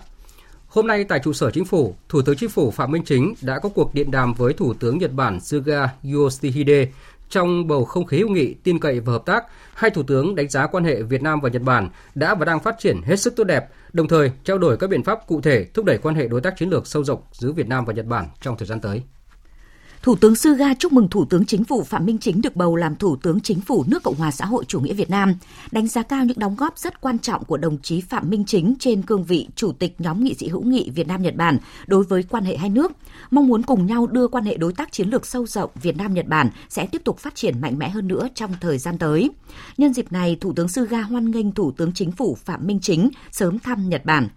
[0.67, 3.59] Hôm nay tại trụ sở chính phủ, Thủ tướng Chính phủ Phạm Minh Chính đã
[3.59, 6.87] có cuộc điện đàm với Thủ tướng Nhật Bản Suga Yoshihide
[7.31, 9.43] trong bầu không khí hữu nghị, tin cậy và hợp tác.
[9.73, 12.59] Hai thủ tướng đánh giá quan hệ Việt Nam và Nhật Bản đã và đang
[12.59, 15.65] phát triển hết sức tốt đẹp, đồng thời trao đổi các biện pháp cụ thể
[15.73, 18.05] thúc đẩy quan hệ đối tác chiến lược sâu rộng giữa Việt Nam và Nhật
[18.05, 19.03] Bản trong thời gian tới.
[20.01, 22.95] Thủ tướng Suga chúc mừng Thủ tướng Chính phủ Phạm Minh Chính được bầu làm
[22.95, 25.35] Thủ tướng Chính phủ nước Cộng hòa xã hội chủ nghĩa Việt Nam,
[25.71, 28.73] đánh giá cao những đóng góp rất quan trọng của đồng chí Phạm Minh Chính
[28.79, 32.03] trên cương vị Chủ tịch nhóm nghị sĩ hữu nghị Việt Nam Nhật Bản đối
[32.03, 32.91] với quan hệ hai nước,
[33.31, 36.13] mong muốn cùng nhau đưa quan hệ đối tác chiến lược sâu rộng Việt Nam
[36.13, 39.29] Nhật Bản sẽ tiếp tục phát triển mạnh mẽ hơn nữa trong thời gian tới.
[39.77, 43.09] Nhân dịp này, Thủ tướng Suga hoan nghênh Thủ tướng Chính phủ Phạm Minh Chính
[43.31, 44.27] sớm thăm Nhật Bản.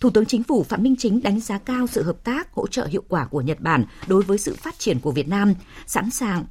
[0.00, 2.86] Thủ tướng Chính phủ Phạm Minh Chính đánh giá cao sự hợp tác, hỗ trợ
[2.86, 5.54] hiệu quả của Nhật Bản đối với sự phát triển của Việt Nam,
[5.86, 6.44] sẵn sàng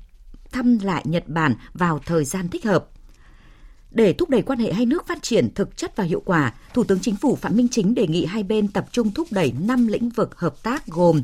[0.52, 2.90] thăm lại Nhật Bản vào thời gian thích hợp.
[3.92, 6.84] Để thúc đẩy quan hệ hai nước phát triển thực chất và hiệu quả, Thủ
[6.84, 9.88] tướng Chính phủ Phạm Minh Chính đề nghị hai bên tập trung thúc đẩy 5
[9.88, 11.22] lĩnh vực hợp tác gồm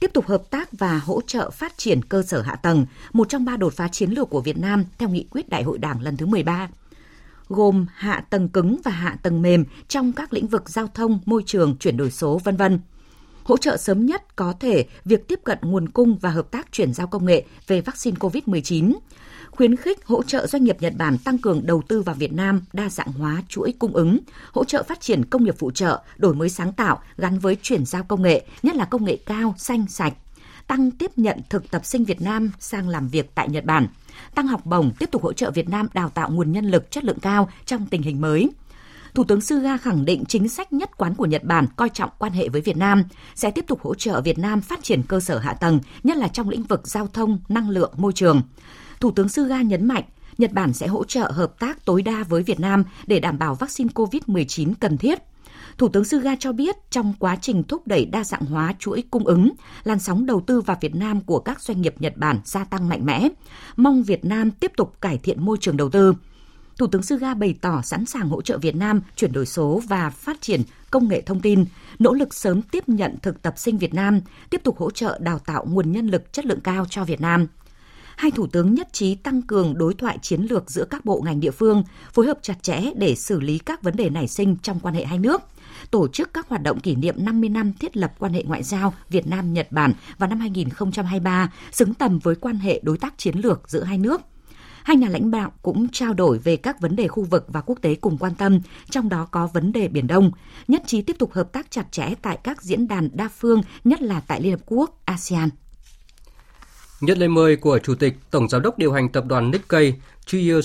[0.00, 3.44] tiếp tục hợp tác và hỗ trợ phát triển cơ sở hạ tầng, một trong
[3.44, 6.16] ba đột phá chiến lược của Việt Nam theo nghị quyết Đại hội Đảng lần
[6.16, 6.68] thứ 13
[7.50, 11.42] gồm hạ tầng cứng và hạ tầng mềm trong các lĩnh vực giao thông, môi
[11.46, 12.80] trường, chuyển đổi số, vân vân.
[13.44, 16.92] Hỗ trợ sớm nhất có thể việc tiếp cận nguồn cung và hợp tác chuyển
[16.94, 18.94] giao công nghệ về vaccine COVID-19,
[19.50, 22.62] khuyến khích hỗ trợ doanh nghiệp Nhật Bản tăng cường đầu tư vào Việt Nam,
[22.72, 24.18] đa dạng hóa chuỗi cung ứng,
[24.52, 27.86] hỗ trợ phát triển công nghiệp phụ trợ, đổi mới sáng tạo gắn với chuyển
[27.86, 30.14] giao công nghệ, nhất là công nghệ cao, xanh, sạch,
[30.66, 33.86] tăng tiếp nhận thực tập sinh Việt Nam sang làm việc tại Nhật Bản,
[34.34, 37.04] tăng học bổng tiếp tục hỗ trợ Việt Nam đào tạo nguồn nhân lực chất
[37.04, 38.50] lượng cao trong tình hình mới.
[39.14, 42.32] Thủ tướng Suga khẳng định chính sách nhất quán của Nhật Bản coi trọng quan
[42.32, 45.38] hệ với Việt Nam, sẽ tiếp tục hỗ trợ Việt Nam phát triển cơ sở
[45.38, 48.42] hạ tầng, nhất là trong lĩnh vực giao thông, năng lượng, môi trường.
[49.00, 50.04] Thủ tướng Suga nhấn mạnh,
[50.38, 53.54] Nhật Bản sẽ hỗ trợ hợp tác tối đa với Việt Nam để đảm bảo
[53.54, 55.18] vaccine COVID-19 cần thiết.
[55.78, 59.24] Thủ tướng Suga cho biết trong quá trình thúc đẩy đa dạng hóa chuỗi cung
[59.24, 59.50] ứng,
[59.84, 62.88] làn sóng đầu tư vào Việt Nam của các doanh nghiệp Nhật Bản gia tăng
[62.88, 63.28] mạnh mẽ,
[63.76, 66.14] mong Việt Nam tiếp tục cải thiện môi trường đầu tư.
[66.76, 70.10] Thủ tướng Suga bày tỏ sẵn sàng hỗ trợ Việt Nam chuyển đổi số và
[70.10, 71.64] phát triển công nghệ thông tin,
[71.98, 75.38] nỗ lực sớm tiếp nhận thực tập sinh Việt Nam, tiếp tục hỗ trợ đào
[75.38, 77.46] tạo nguồn nhân lực chất lượng cao cho Việt Nam.
[78.16, 81.40] Hai thủ tướng nhất trí tăng cường đối thoại chiến lược giữa các bộ ngành
[81.40, 84.80] địa phương, phối hợp chặt chẽ để xử lý các vấn đề nảy sinh trong
[84.80, 85.42] quan hệ hai nước
[85.90, 88.94] tổ chức các hoạt động kỷ niệm 50 năm thiết lập quan hệ ngoại giao
[89.08, 93.34] Việt Nam Nhật Bản vào năm 2023 xứng tầm với quan hệ đối tác chiến
[93.38, 94.20] lược giữa hai nước.
[94.84, 97.78] Hai nhà lãnh đạo cũng trao đổi về các vấn đề khu vực và quốc
[97.82, 100.30] tế cùng quan tâm, trong đó có vấn đề Biển Đông,
[100.68, 104.02] nhất trí tiếp tục hợp tác chặt chẽ tại các diễn đàn đa phương, nhất
[104.02, 105.48] là tại Liên Hợp Quốc, ASEAN.
[107.00, 109.94] Nhận lời mời của Chủ tịch Tổng Giám đốc điều hành tập đoàn Nikkei
[110.26, 110.60] Chuyo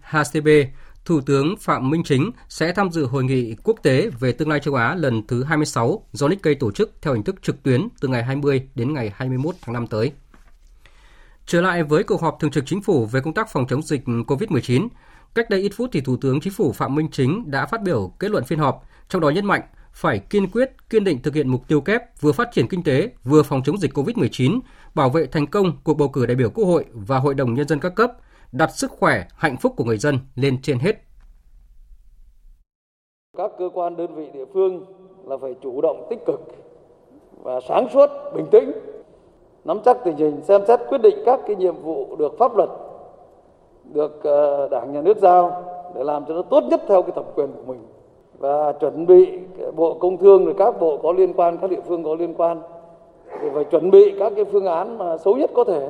[0.00, 0.70] Hasebe,
[1.10, 4.60] Thủ tướng Phạm Minh Chính sẽ tham dự hội nghị quốc tế về tương lai
[4.60, 8.08] châu Á lần thứ 26 do Nikkei tổ chức theo hình thức trực tuyến từ
[8.08, 10.12] ngày 20 đến ngày 21 tháng 5 tới.
[11.46, 14.04] Trở lại với cuộc họp thường trực chính phủ về công tác phòng chống dịch
[14.06, 14.88] COVID-19,
[15.34, 18.12] cách đây ít phút thì Thủ tướng Chính phủ Phạm Minh Chính đã phát biểu
[18.18, 21.48] kết luận phiên họp, trong đó nhấn mạnh phải kiên quyết, kiên định thực hiện
[21.48, 24.60] mục tiêu kép vừa phát triển kinh tế, vừa phòng chống dịch COVID-19,
[24.94, 27.68] bảo vệ thành công cuộc bầu cử đại biểu Quốc hội và Hội đồng Nhân
[27.68, 28.12] dân các cấp,
[28.52, 30.96] đặt sức khỏe, hạnh phúc của người dân lên trên hết.
[33.36, 34.84] Các cơ quan đơn vị địa phương
[35.24, 36.40] là phải chủ động tích cực
[37.42, 38.72] và sáng suốt, bình tĩnh,
[39.64, 42.70] nắm chắc tình hình, xem xét quyết định các cái nhiệm vụ được pháp luật,
[43.84, 47.24] được ờ, Đảng nhà nước giao để làm cho nó tốt nhất theo cái thẩm
[47.34, 47.80] quyền của mình
[48.38, 49.38] và chuẩn bị
[49.76, 52.60] bộ công thương rồi các bộ có liên quan các địa phương có liên quan
[53.40, 55.88] thì phải chuẩn bị các cái phương án mà xấu nhất có thể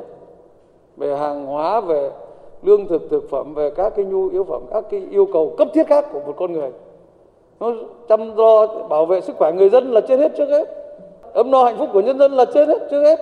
[0.96, 2.10] về hàng hóa về
[2.62, 5.68] lương thực thực phẩm về các cái nhu yếu phẩm các cái yêu cầu cấp
[5.74, 6.70] thiết khác của một con người
[7.60, 7.72] nó
[8.08, 10.64] chăm lo bảo vệ sức khỏe người dân là trên hết trước hết
[11.34, 13.18] ấm no hạnh phúc của nhân dân là trên hết trước hết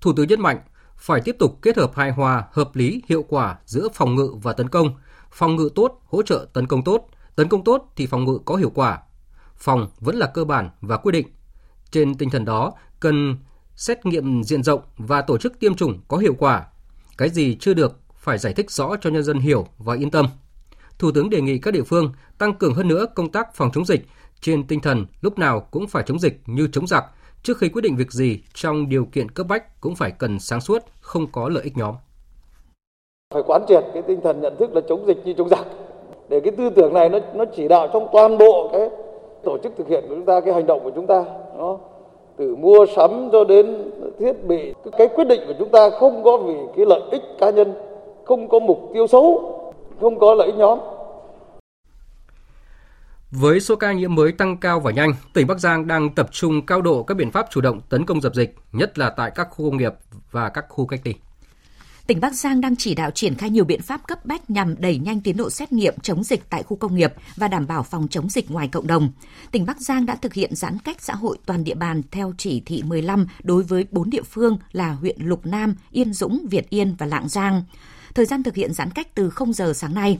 [0.00, 0.60] Thủ tướng nhấn mạnh
[0.96, 4.52] phải tiếp tục kết hợp hài hòa, hợp lý, hiệu quả giữa phòng ngự và
[4.52, 4.94] tấn công.
[5.30, 7.08] Phòng ngự tốt, hỗ trợ tấn công tốt.
[7.36, 9.02] Tấn công tốt thì phòng ngự có hiệu quả.
[9.56, 11.26] Phòng vẫn là cơ bản và quyết định.
[11.90, 13.36] Trên tinh thần đó, cần
[13.74, 16.66] xét nghiệm diện rộng và tổ chức tiêm chủng có hiệu quả.
[17.22, 20.26] Cái gì chưa được phải giải thích rõ cho nhân dân hiểu và yên tâm.
[20.98, 23.84] Thủ tướng đề nghị các địa phương tăng cường hơn nữa công tác phòng chống
[23.84, 24.00] dịch
[24.40, 27.04] trên tinh thần lúc nào cũng phải chống dịch như chống giặc,
[27.42, 30.60] trước khi quyết định việc gì trong điều kiện cấp bách cũng phải cần sáng
[30.60, 31.94] suốt, không có lợi ích nhóm.
[33.34, 35.66] Phải quán triệt cái tinh thần nhận thức là chống dịch như chống giặc.
[36.28, 38.88] Để cái tư tưởng này nó nó chỉ đạo trong toàn bộ cái
[39.44, 41.24] tổ chức thực hiện của chúng ta, cái hành động của chúng ta.
[41.58, 41.78] Đó.
[42.36, 44.74] Từ mua sắm cho đến thiết bị.
[44.98, 47.74] Cái quyết định của chúng ta không có vì cái lợi ích cá nhân,
[48.24, 49.52] không có mục tiêu xấu,
[50.00, 50.78] không có lợi ích nhóm
[53.32, 56.66] với số ca nhiễm mới tăng cao và nhanh, tỉnh Bắc Giang đang tập trung
[56.66, 59.48] cao độ các biện pháp chủ động tấn công dập dịch, nhất là tại các
[59.50, 59.92] khu công nghiệp
[60.30, 61.14] và các khu cách ly.
[62.12, 64.98] Tỉnh Bắc Giang đang chỉ đạo triển khai nhiều biện pháp cấp bách nhằm đẩy
[64.98, 68.08] nhanh tiến độ xét nghiệm chống dịch tại khu công nghiệp và đảm bảo phòng
[68.08, 69.12] chống dịch ngoài cộng đồng.
[69.50, 72.62] Tỉnh Bắc Giang đã thực hiện giãn cách xã hội toàn địa bàn theo chỉ
[72.66, 76.94] thị 15 đối với 4 địa phương là huyện Lục Nam, Yên Dũng, Việt Yên
[76.98, 77.62] và Lạng Giang.
[78.14, 80.18] Thời gian thực hiện giãn cách từ 0 giờ sáng nay.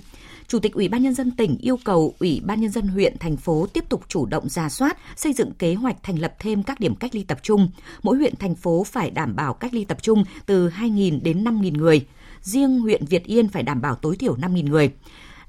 [0.48, 3.37] Chủ tịch Ủy ban nhân dân tỉnh yêu cầu Ủy ban nhân dân huyện, thành
[3.37, 6.81] phố tiếp tục chủ động ra soát, xây dựng kế hoạch thành lập thêm các
[6.81, 7.68] điểm cách ly tập trung.
[8.02, 11.76] Mỗi huyện thành phố phải đảm bảo cách ly tập trung từ 2.000 đến 5.000
[11.76, 12.07] người.
[12.42, 14.90] Riêng huyện Việt Yên phải đảm bảo tối thiểu 5.000 người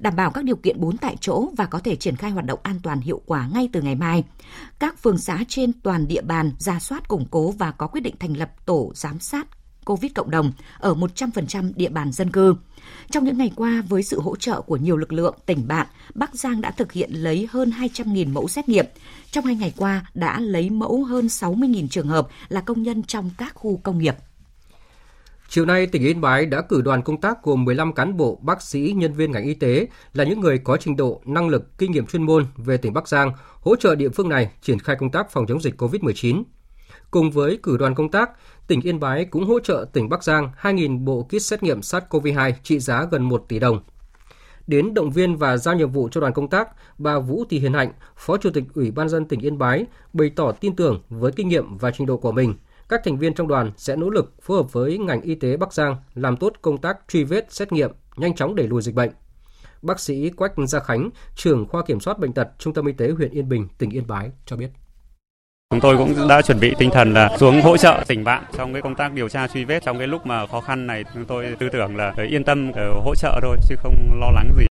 [0.04, 2.60] đảm bảo các điều kiện bốn tại chỗ và có thể triển khai hoạt động
[2.64, 4.24] an toàn hiệu quả ngay từ ngày mai.
[4.80, 8.16] Các phường xã trên toàn địa bàn ra soát củng cố và có quyết định
[8.20, 9.48] thành lập tổ giám sát
[9.86, 12.56] COVID cộng đồng ở 100% địa bàn dân cư.
[13.12, 16.36] Trong những ngày qua, với sự hỗ trợ của nhiều lực lượng, tỉnh bạn, Bắc
[16.36, 18.86] Giang đã thực hiện lấy hơn 200.000 mẫu xét nghiệm.
[19.32, 23.30] Trong hai ngày qua, đã lấy mẫu hơn 60.000 trường hợp là công nhân trong
[23.38, 24.16] các khu công nghiệp.
[25.50, 28.62] Chiều nay, tỉnh Yên Bái đã cử đoàn công tác gồm 15 cán bộ, bác
[28.62, 31.92] sĩ, nhân viên ngành y tế là những người có trình độ, năng lực, kinh
[31.92, 35.12] nghiệm chuyên môn về tỉnh Bắc Giang, hỗ trợ địa phương này triển khai công
[35.12, 36.44] tác phòng chống dịch COVID-19.
[37.12, 38.30] Cùng với cử đoàn công tác,
[38.68, 42.52] tỉnh Yên Bái cũng hỗ trợ tỉnh Bắc Giang 2.000 bộ kit xét nghiệm SARS-CoV-2
[42.64, 43.84] trị giá gần 1 tỷ đồng.
[44.68, 47.74] Đến động viên và giao nhiệm vụ cho đoàn công tác, bà Vũ Thị Hiền
[47.74, 51.32] Hạnh, Phó Chủ tịch Ủy ban dân tỉnh Yên Bái, bày tỏ tin tưởng với
[51.32, 52.54] kinh nghiệm và trình độ của mình,
[52.90, 55.74] các thành viên trong đoàn sẽ nỗ lực phối hợp với ngành y tế Bắc
[55.74, 59.12] Giang làm tốt công tác truy vết, xét nghiệm, nhanh chóng đẩy lùi dịch bệnh.
[59.82, 63.10] Bác sĩ Quách Gia Khánh, trưởng khoa kiểm soát bệnh tật Trung tâm Y tế
[63.10, 64.70] huyện Yên Bình, tỉnh Yên Bái cho biết.
[65.70, 68.74] Chúng tôi cũng đã chuẩn bị tinh thần là xuống hỗ trợ tỉnh bạn trong
[68.74, 71.26] cái công tác điều tra truy vết trong cái lúc mà khó khăn này chúng
[71.26, 72.72] tôi tư tưởng là yên tâm
[73.06, 74.66] hỗ trợ thôi chứ không lo lắng gì.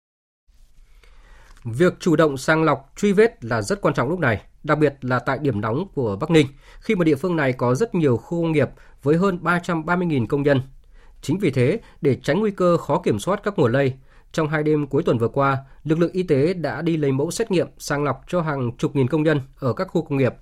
[1.64, 4.94] Việc chủ động sàng lọc truy vết là rất quan trọng lúc này, đặc biệt
[5.00, 6.46] là tại điểm nóng của Bắc Ninh,
[6.80, 8.68] khi mà địa phương này có rất nhiều khu công nghiệp
[9.02, 10.62] với hơn 330.000 công nhân.
[11.22, 13.94] Chính vì thế, để tránh nguy cơ khó kiểm soát các nguồn lây,
[14.32, 17.30] trong hai đêm cuối tuần vừa qua, lực lượng y tế đã đi lấy mẫu
[17.30, 20.34] xét nghiệm sàng lọc cho hàng chục nghìn công nhân ở các khu công nghiệp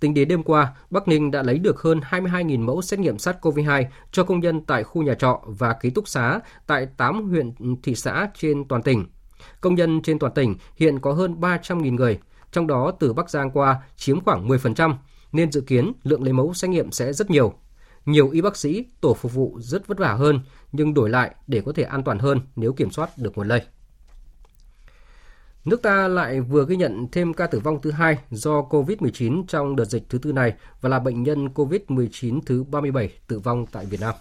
[0.00, 3.84] Tính đến đêm qua, Bắc Ninh đã lấy được hơn 22.000 mẫu xét nghiệm SARS-CoV-2
[4.12, 7.94] cho công nhân tại khu nhà trọ và ký túc xá tại 8 huyện thị
[7.94, 9.06] xã trên toàn tỉnh.
[9.60, 12.18] Công nhân trên toàn tỉnh hiện có hơn 300.000 người,
[12.52, 14.94] trong đó từ Bắc Giang qua chiếm khoảng 10%,
[15.32, 17.52] nên dự kiến lượng lấy mẫu xét nghiệm sẽ rất nhiều.
[18.04, 20.40] Nhiều y bác sĩ, tổ phục vụ rất vất vả hơn,
[20.72, 23.62] nhưng đổi lại để có thể an toàn hơn nếu kiểm soát được nguồn lây.
[25.64, 29.76] Nước ta lại vừa ghi nhận thêm ca tử vong thứ hai do COVID-19 trong
[29.76, 33.86] đợt dịch thứ tư này và là bệnh nhân COVID-19 thứ 37 tử vong tại
[33.86, 34.14] Việt Nam.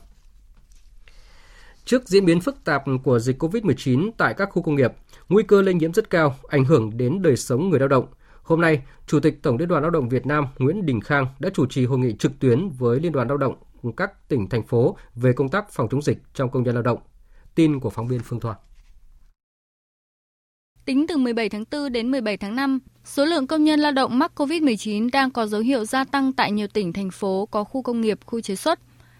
[1.85, 4.93] Trước diễn biến phức tạp của dịch COVID-19 tại các khu công nghiệp,
[5.29, 8.05] nguy cơ lây nhiễm rất cao, ảnh hưởng đến đời sống người lao động.
[8.43, 11.49] Hôm nay, Chủ tịch Tổng Liên đoàn Lao động Việt Nam Nguyễn Đình Khang đã
[11.53, 13.55] chủ trì hội nghị trực tuyến với Liên đoàn Lao động
[13.97, 16.99] các tỉnh, thành phố về công tác phòng chống dịch trong công nhân lao động.
[17.55, 18.55] Tin của phóng viên Phương Thoa.
[20.89, 24.19] Tính từ 17 tháng 4 đến 17 tháng 5, số lượng công nhân lao động
[24.19, 27.81] mắc COVID-19 đang có dấu hiệu gia tăng tại nhiều tỉnh, thành phố có khu
[27.81, 28.79] công nghiệp, khu chế xuất.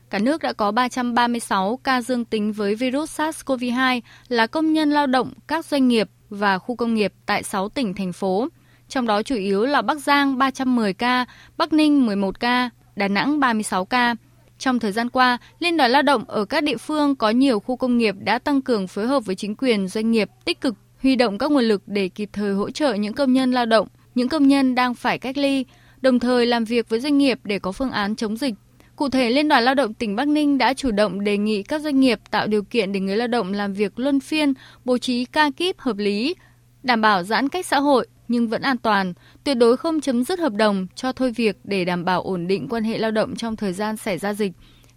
[0.09, 5.07] Cả nước đã có 336 ca dương tính với virus SARS-CoV-2 là công nhân lao
[5.07, 8.47] động các doanh nghiệp và khu công nghiệp tại 6 tỉnh, thành phố.
[8.87, 11.25] Trong đó chủ yếu là Bắc Giang 310 ca,
[11.57, 14.15] Bắc Ninh 11 ca, Đà Nẵng 36 ca.
[14.57, 17.75] Trong thời gian qua, Liên đoàn Lao động ở các địa phương có nhiều khu
[17.75, 21.15] công nghiệp đã tăng cường phối hợp với chính quyền doanh nghiệp tích cực huy
[21.15, 24.29] động các nguồn lực để kịp thời hỗ trợ những công nhân lao động, những
[24.29, 25.65] công nhân đang phải cách ly,
[26.01, 28.53] đồng thời làm việc với doanh nghiệp để có phương án chống dịch.
[28.95, 31.81] Cụ thể, Liên đoàn Lao động tỉnh Bắc Ninh đã chủ động đề nghị các
[31.81, 34.53] doanh nghiệp tạo điều kiện để người lao động làm việc luân phiên,
[34.85, 36.35] bố trí ca kíp hợp lý,
[36.83, 40.39] đảm bảo giãn cách xã hội nhưng vẫn an toàn, tuyệt đối không chấm dứt
[40.39, 43.55] hợp đồng cho thôi việc để đảm bảo ổn định quan hệ lao động trong
[43.55, 44.51] thời gian xảy ra dịch,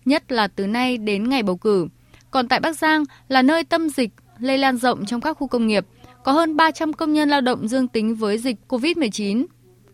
[0.05, 1.89] nhất là từ nay đến ngày bầu cử.
[2.31, 4.11] Còn tại Bắc Giang là nơi tâm dịch
[4.43, 5.87] lây lan rộng trong các khu công nghiệp,
[6.25, 9.45] có hơn 300 công nhân lao động dương tính với dịch COVID-19.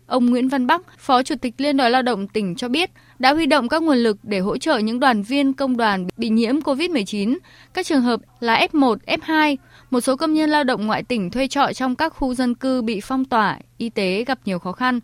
[0.07, 3.33] Ông Nguyễn Văn Bắc, Phó Chủ tịch Liên đoàn Lao động tỉnh cho biết, đã
[3.33, 6.59] huy động các nguồn lực để hỗ trợ những đoàn viên công đoàn bị nhiễm
[6.59, 7.37] COVID-19,
[7.73, 9.55] các trường hợp là F1, F2,
[9.89, 12.81] một số công nhân lao động ngoại tỉnh thuê trọ trong các khu dân cư
[12.81, 14.99] bị phong tỏa, y tế gặp nhiều khó khăn.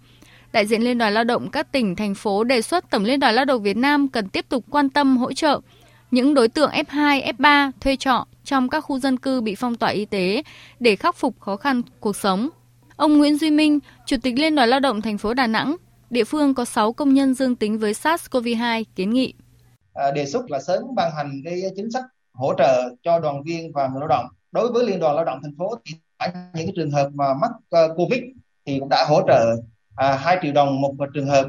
[0.53, 3.36] Đại diện Liên đoàn Lao động các tỉnh, thành phố đề xuất Tổng Liên đoàn
[3.36, 5.60] Lao động Việt Nam cần tiếp tục quan tâm hỗ trợ
[6.15, 9.89] những đối tượng F2, F3 thuê trọ trong các khu dân cư bị phong tỏa
[9.89, 10.43] y tế
[10.80, 12.49] để khắc phục khó khăn cuộc sống.
[12.95, 15.75] Ông Nguyễn Duy Minh, Chủ tịch Liên đoàn Lao động thành phố Đà Nẵng,
[16.10, 19.34] địa phương có 6 công nhân dương tính với SARS-CoV-2 kiến nghị.
[19.93, 23.71] À, đề xuất là sớm ban hành cái chính sách hỗ trợ cho đoàn viên
[23.73, 24.25] và người lao động.
[24.51, 25.93] Đối với Liên đoàn Lao động thành phố thì
[26.54, 28.21] những trường hợp mà mắc uh, Covid
[28.65, 29.56] thì cũng đã hỗ trợ
[29.95, 31.47] à, 2 triệu đồng một trường hợp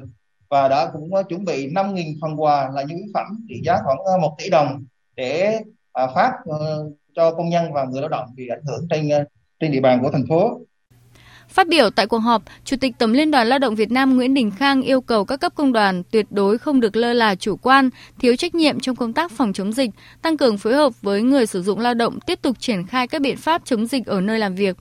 [0.49, 3.79] và đã cũng ờ, chuẩn bị 5.000 phần quà là nhu yếu phẩm trị giá
[3.85, 4.85] khoảng ờ, 1 tỷ đồng
[5.17, 5.61] để
[5.93, 9.09] à, phát ờ, cho công nhân và người lao động bị ảnh hưởng trên
[9.61, 10.61] trên địa bàn của thành phố.
[11.49, 14.35] Phát biểu tại cuộc họp, Chủ tịch Tổng Liên đoàn Lao động Việt Nam Nguyễn
[14.35, 17.57] Đình Khang yêu cầu các cấp công đoàn tuyệt đối không được lơ là chủ
[17.57, 19.91] quan, thiếu trách nhiệm trong công tác phòng chống dịch,
[20.23, 23.21] tăng cường phối hợp với người sử dụng lao động tiếp tục triển khai các
[23.21, 24.77] biện pháp chống dịch ở nơi làm việc,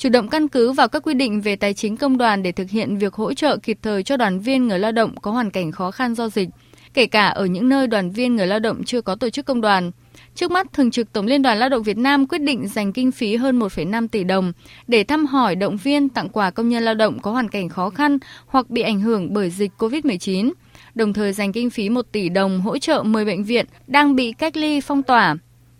[0.00, 2.70] chủ động căn cứ vào các quy định về tài chính công đoàn để thực
[2.70, 5.72] hiện việc hỗ trợ kịp thời cho đoàn viên người lao động có hoàn cảnh
[5.72, 6.48] khó khăn do dịch,
[6.94, 9.60] kể cả ở những nơi đoàn viên người lao động chưa có tổ chức công
[9.60, 9.90] đoàn.
[10.34, 13.12] Trước mắt, Thường trực Tổng Liên đoàn Lao động Việt Nam quyết định dành kinh
[13.12, 14.52] phí hơn 1,5 tỷ đồng
[14.86, 17.90] để thăm hỏi, động viên, tặng quà công nhân lao động có hoàn cảnh khó
[17.90, 20.52] khăn hoặc bị ảnh hưởng bởi dịch COVID-19.
[20.94, 24.32] đồng thời dành kinh phí 1 tỷ đồng hỗ trợ 10 bệnh viện đang bị
[24.32, 25.36] cách ly phong tỏa.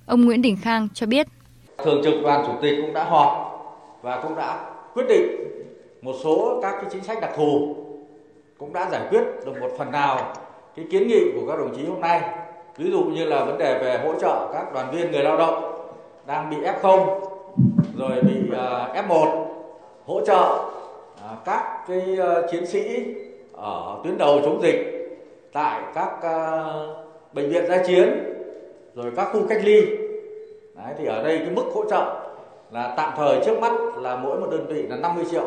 [0.06, 1.26] Ông Nguyễn Đình Khang cho biết.
[1.84, 3.49] Thường trực đoàn chủ tịch cũng đã họp
[4.02, 5.50] và cũng đã quyết định
[6.02, 7.76] một số các cái chính sách đặc thù
[8.58, 10.34] cũng đã giải quyết được một phần nào
[10.76, 12.20] cái kiến nghị của các đồng chí hôm nay.
[12.76, 15.86] Ví dụ như là vấn đề về hỗ trợ các đoàn viên người lao động
[16.26, 17.20] đang bị F0
[17.98, 19.46] rồi bị à, F1
[20.06, 20.68] hỗ trợ
[21.22, 23.04] à, các cái à, chiến sĩ
[23.52, 25.08] ở tuyến đầu chống dịch
[25.52, 26.20] tại các
[27.32, 28.34] bệnh viện gia chiến
[28.94, 29.80] rồi các khu cách ly.
[30.74, 32.29] Đấy, thì ở đây cái mức hỗ trợ
[32.72, 35.46] là tạm thời trước mắt là mỗi một đơn vị là 50 triệu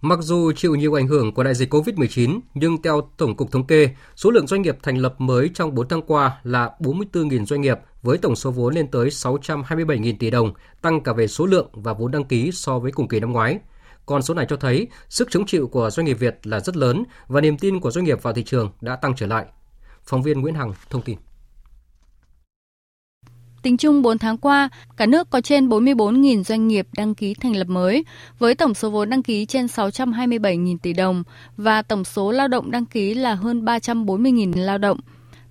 [0.00, 3.66] Mặc dù chịu nhiều ảnh hưởng của đại dịch COVID-19, nhưng theo Tổng cục Thống
[3.66, 7.60] kê, số lượng doanh nghiệp thành lập mới trong 4 tháng qua là 44.000 doanh
[7.60, 11.68] nghiệp với tổng số vốn lên tới 627.000 tỷ đồng, tăng cả về số lượng
[11.72, 13.58] và vốn đăng ký so với cùng kỳ năm ngoái.
[14.06, 17.04] Con số này cho thấy sức chống chịu của doanh nghiệp Việt là rất lớn
[17.28, 19.46] và niềm tin của doanh nghiệp vào thị trường đã tăng trở lại.
[20.02, 21.18] Phóng viên Nguyễn Hằng thông tin.
[23.64, 27.56] Tính chung 4 tháng qua, cả nước có trên 44.000 doanh nghiệp đăng ký thành
[27.56, 28.04] lập mới,
[28.38, 31.22] với tổng số vốn đăng ký trên 627.000 tỷ đồng
[31.56, 34.98] và tổng số lao động đăng ký là hơn 340.000 lao động,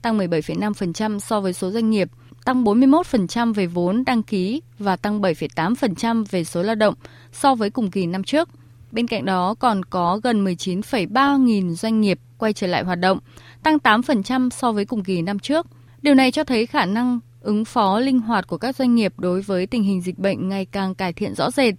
[0.02, 2.10] tăng 17,5% so với số doanh nghiệp,
[2.46, 6.96] tăng 41% về vốn đăng ký và tăng 7,8% về số lao động
[7.32, 8.50] so với cùng kỳ năm trước.
[8.92, 13.20] Bên cạnh đó còn có gần 19,3 nghìn doanh nghiệp quay trở lại hoạt động,
[13.64, 15.68] tăng 8% so với cùng kỳ năm trước.
[16.02, 19.42] Điều này cho thấy khả năng ứng phó linh hoạt của các doanh nghiệp đối
[19.42, 21.74] với tình hình dịch bệnh ngày càng cải thiện rõ rệt.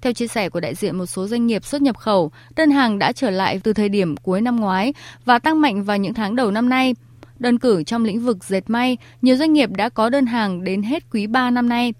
[0.00, 2.98] Theo chia sẻ của đại diện một số doanh nghiệp xuất nhập khẩu, đơn hàng
[2.98, 6.36] đã trở lại từ thời điểm cuối năm ngoái và tăng mạnh vào những tháng
[6.36, 6.94] đầu năm nay.
[7.38, 10.82] Đơn cử trong lĩnh vực dệt may, nhiều doanh nghiệp đã có đơn hàng đến
[10.82, 11.92] hết quý 3 năm nay.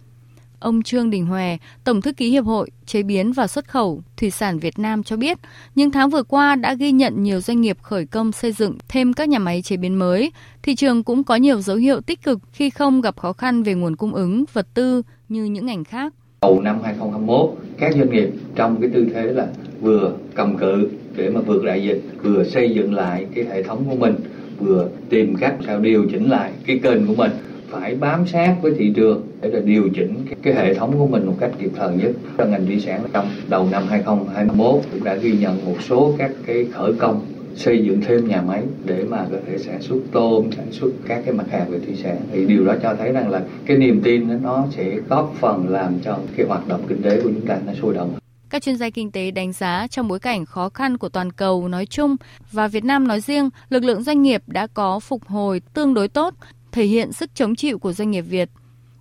[0.61, 4.31] Ông Trương Đình Hòe, Tổng thư ký Hiệp hội Chế biến và Xuất khẩu Thủy
[4.31, 5.39] sản Việt Nam cho biết,
[5.75, 9.13] những tháng vừa qua đã ghi nhận nhiều doanh nghiệp khởi công xây dựng thêm
[9.13, 10.33] các nhà máy chế biến mới.
[10.63, 13.75] Thị trường cũng có nhiều dấu hiệu tích cực khi không gặp khó khăn về
[13.75, 16.15] nguồn cung ứng vật tư như những ngành khác.
[16.43, 19.47] Đầu năm 2021, các doanh nghiệp trong cái tư thế là
[19.81, 23.85] vừa cầm cự để mà vượt đại dịch, vừa xây dựng lại cái hệ thống
[23.89, 24.15] của mình,
[24.59, 27.31] vừa tìm cách sao điều chỉnh lại cái kênh của mình
[27.71, 31.27] phải bám sát với thị trường để là điều chỉnh cái hệ thống của mình
[31.27, 32.13] một cách kịp thời nhất.
[32.39, 36.67] Ngành thủy sản trong đầu năm 2021 cũng đã ghi nhận một số các cái
[36.73, 37.27] khởi công
[37.57, 41.23] xây dựng thêm nhà máy để mà có thể sản xuất tôm, sản xuất các
[41.25, 44.01] cái mặt hàng về thủy sản thì điều đó cho thấy rằng là cái niềm
[44.05, 47.47] tin đó, nó sẽ góp phần làm cho cái hoạt động kinh tế của chúng
[47.47, 48.15] ta nó sôi động.
[48.51, 51.69] Các chuyên gia kinh tế đánh giá trong bối cảnh khó khăn của toàn cầu
[51.69, 52.17] nói chung
[52.53, 56.09] và Việt Nam nói riêng, lực lượng doanh nghiệp đã có phục hồi tương đối
[56.09, 56.35] tốt
[56.73, 58.51] thể hiện sức chống chịu của doanh nghiệp Việt.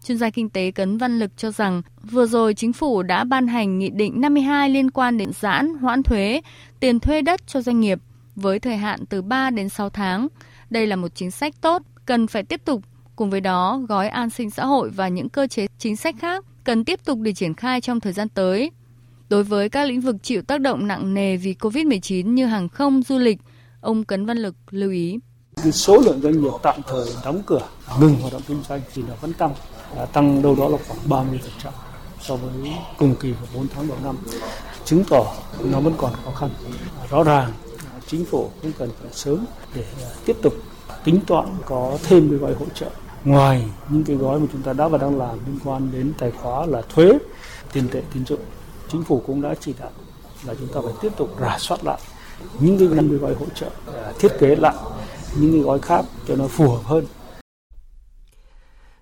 [0.03, 3.47] Chuyên gia kinh tế Cấn Văn Lực cho rằng, vừa rồi chính phủ đã ban
[3.47, 6.41] hành Nghị định 52 liên quan đến giãn, hoãn thuế,
[6.79, 7.99] tiền thuê đất cho doanh nghiệp
[8.35, 10.27] với thời hạn từ 3 đến 6 tháng.
[10.69, 12.81] Đây là một chính sách tốt, cần phải tiếp tục.
[13.15, 16.45] Cùng với đó, gói an sinh xã hội và những cơ chế chính sách khác
[16.63, 18.71] cần tiếp tục để triển khai trong thời gian tới.
[19.29, 23.01] Đối với các lĩnh vực chịu tác động nặng nề vì COVID-19 như hàng không,
[23.01, 23.39] du lịch,
[23.81, 25.19] ông Cấn Văn Lực lưu ý.
[25.63, 27.67] Cái số lượng doanh nghiệp tạm thời đóng cửa,
[27.99, 29.53] ngừng hoạt động kinh doanh thì nó vẫn tăng,
[30.13, 31.71] tăng đâu đó là khoảng 30%
[32.21, 34.17] so với cùng kỳ của 4 tháng đầu năm,
[34.85, 36.49] chứng tỏ nó vẫn còn khó khăn.
[37.09, 37.53] Rõ ràng
[38.07, 39.85] chính phủ cũng cần phải sớm để
[40.25, 40.53] tiếp tục
[41.03, 42.87] tính toán có thêm cái gói hỗ trợ
[43.25, 46.31] ngoài những cái gói mà chúng ta đã và đang làm liên quan đến tài
[46.31, 47.11] khóa là thuế,
[47.73, 48.41] tiền tệ tín dụng.
[48.91, 49.91] Chính phủ cũng đã chỉ đạo
[50.45, 51.99] là chúng ta phải tiếp tục rà soát lại
[52.59, 52.87] những cái
[53.19, 53.67] gói hỗ trợ
[54.19, 54.75] thiết kế lại
[55.35, 57.05] những cái gói khác cho nó phù hợp hơn.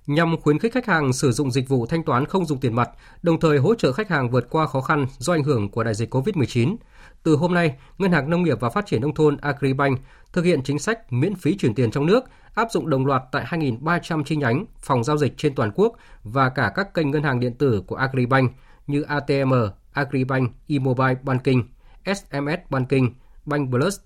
[0.07, 2.89] Nhằm khuyến khích khách hàng sử dụng dịch vụ thanh toán không dùng tiền mặt,
[3.21, 5.93] đồng thời hỗ trợ khách hàng vượt qua khó khăn do ảnh hưởng của đại
[5.93, 6.75] dịch COVID-19,
[7.23, 9.99] từ hôm nay, Ngân hàng Nông nghiệp và Phát triển nông thôn Agribank
[10.33, 12.23] thực hiện chính sách miễn phí chuyển tiền trong nước,
[12.55, 16.49] áp dụng đồng loạt tại 2.300 chi nhánh, phòng giao dịch trên toàn quốc và
[16.49, 18.51] cả các kênh ngân hàng điện tử của Agribank
[18.87, 19.53] như ATM,
[19.93, 21.61] Agribank, eMobile Banking,
[22.05, 23.05] SMS Banking,
[23.45, 23.99] Bank Plus,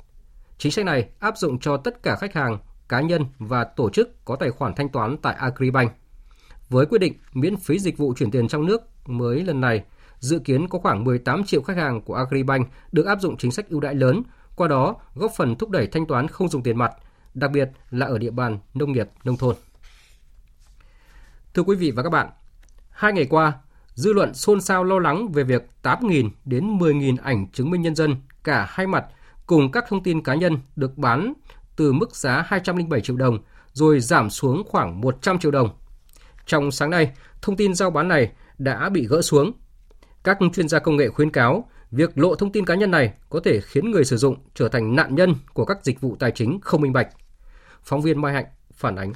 [0.60, 2.58] Chính sách này áp dụng cho tất cả khách hàng,
[2.90, 5.92] cá nhân và tổ chức có tài khoản thanh toán tại Agribank.
[6.70, 9.84] Với quyết định miễn phí dịch vụ chuyển tiền trong nước mới lần này,
[10.20, 13.70] dự kiến có khoảng 18 triệu khách hàng của Agribank được áp dụng chính sách
[13.70, 14.24] ưu đãi lớn,
[14.56, 16.92] qua đó góp phần thúc đẩy thanh toán không dùng tiền mặt,
[17.34, 19.56] đặc biệt là ở địa bàn nông nghiệp nông thôn.
[21.54, 22.30] Thưa quý vị và các bạn,
[22.90, 23.54] hai ngày qua,
[23.94, 27.96] dư luận xôn xao lo lắng về việc 8.000 đến 10.000 ảnh chứng minh nhân
[27.96, 29.06] dân cả hai mặt
[29.50, 31.34] cùng các thông tin cá nhân được bán
[31.76, 33.40] từ mức giá 207 triệu đồng
[33.74, 35.70] rồi giảm xuống khoảng 100 triệu đồng.
[36.46, 39.52] Trong sáng nay, thông tin giao bán này đã bị gỡ xuống.
[40.24, 43.40] Các chuyên gia công nghệ khuyến cáo Việc lộ thông tin cá nhân này có
[43.44, 46.60] thể khiến người sử dụng trở thành nạn nhân của các dịch vụ tài chính
[46.62, 47.08] không minh bạch.
[47.84, 49.14] Phóng viên Mai Hạnh phản ánh.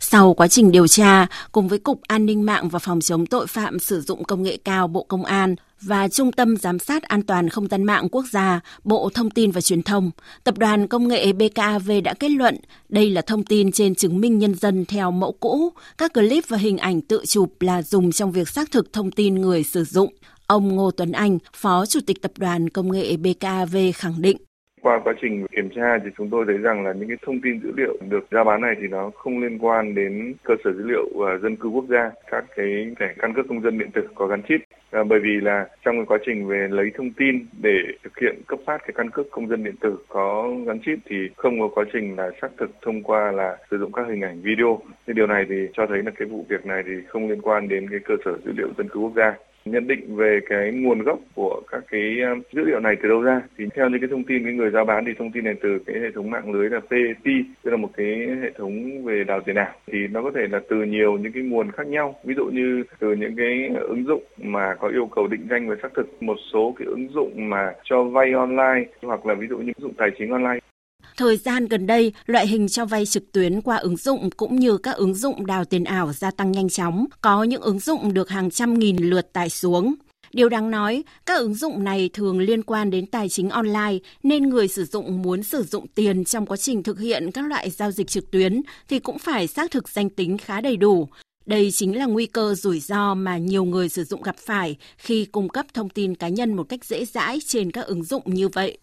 [0.00, 3.46] Sau quá trình điều tra, cùng với Cục An ninh mạng và Phòng chống tội
[3.46, 7.22] phạm sử dụng công nghệ cao Bộ Công an và Trung tâm Giám sát An
[7.22, 10.10] toàn Không gian mạng quốc gia, Bộ Thông tin và Truyền thông,
[10.44, 12.56] Tập đoàn Công nghệ BKAV đã kết luận
[12.88, 15.72] đây là thông tin trên chứng minh nhân dân theo mẫu cũ.
[15.98, 19.34] Các clip và hình ảnh tự chụp là dùng trong việc xác thực thông tin
[19.34, 20.14] người sử dụng.
[20.46, 24.36] Ông Ngô Tuấn Anh, Phó Chủ tịch Tập đoàn Công nghệ BKAV khẳng định
[24.86, 27.60] qua quá trình kiểm tra thì chúng tôi thấy rằng là những cái thông tin
[27.60, 30.82] dữ liệu được ra bán này thì nó không liên quan đến cơ sở dữ
[30.86, 34.08] liệu uh, dân cư quốc gia, các cái thẻ căn cước công dân điện tử
[34.14, 34.60] có gắn chip.
[34.90, 38.36] À, bởi vì là trong cái quá trình về lấy thông tin để thực hiện
[38.46, 41.68] cấp phát cái căn cước công dân điện tử có gắn chip thì không có
[41.74, 44.80] quá trình là xác thực thông qua là sử dụng các hình ảnh video.
[45.06, 47.68] Thì điều này thì cho thấy là cái vụ việc này thì không liên quan
[47.68, 49.34] đến cái cơ sở dữ liệu dân cư quốc gia
[49.66, 53.22] nhận định về cái nguồn gốc của các cái ờ, dữ liệu này từ đâu
[53.22, 53.42] ra?
[53.58, 55.78] Thì theo những cái thông tin, cái người giao bán thì thông tin này từ
[55.86, 59.40] cái hệ thống mạng lưới là PET tức là một cái hệ thống về đào
[59.40, 59.72] tiền ảo.
[59.86, 62.14] Thì nó có thể là từ nhiều những cái nguồn khác nhau.
[62.24, 65.76] Ví dụ như từ những cái ứng dụng mà có yêu cầu định danh và
[65.82, 69.56] xác thực, một số cái ứng dụng mà cho vay online, hoặc là ví dụ
[69.58, 70.58] như ứng dụng tài chính online.
[71.16, 74.78] Thời gian gần đây, loại hình cho vay trực tuyến qua ứng dụng cũng như
[74.78, 78.28] các ứng dụng đào tiền ảo gia tăng nhanh chóng, có những ứng dụng được
[78.28, 79.94] hàng trăm nghìn lượt tải xuống.
[80.32, 84.48] Điều đáng nói, các ứng dụng này thường liên quan đến tài chính online nên
[84.48, 87.90] người sử dụng muốn sử dụng tiền trong quá trình thực hiện các loại giao
[87.90, 91.08] dịch trực tuyến thì cũng phải xác thực danh tính khá đầy đủ.
[91.46, 95.24] Đây chính là nguy cơ rủi ro mà nhiều người sử dụng gặp phải khi
[95.24, 98.48] cung cấp thông tin cá nhân một cách dễ dãi trên các ứng dụng như
[98.48, 98.78] vậy.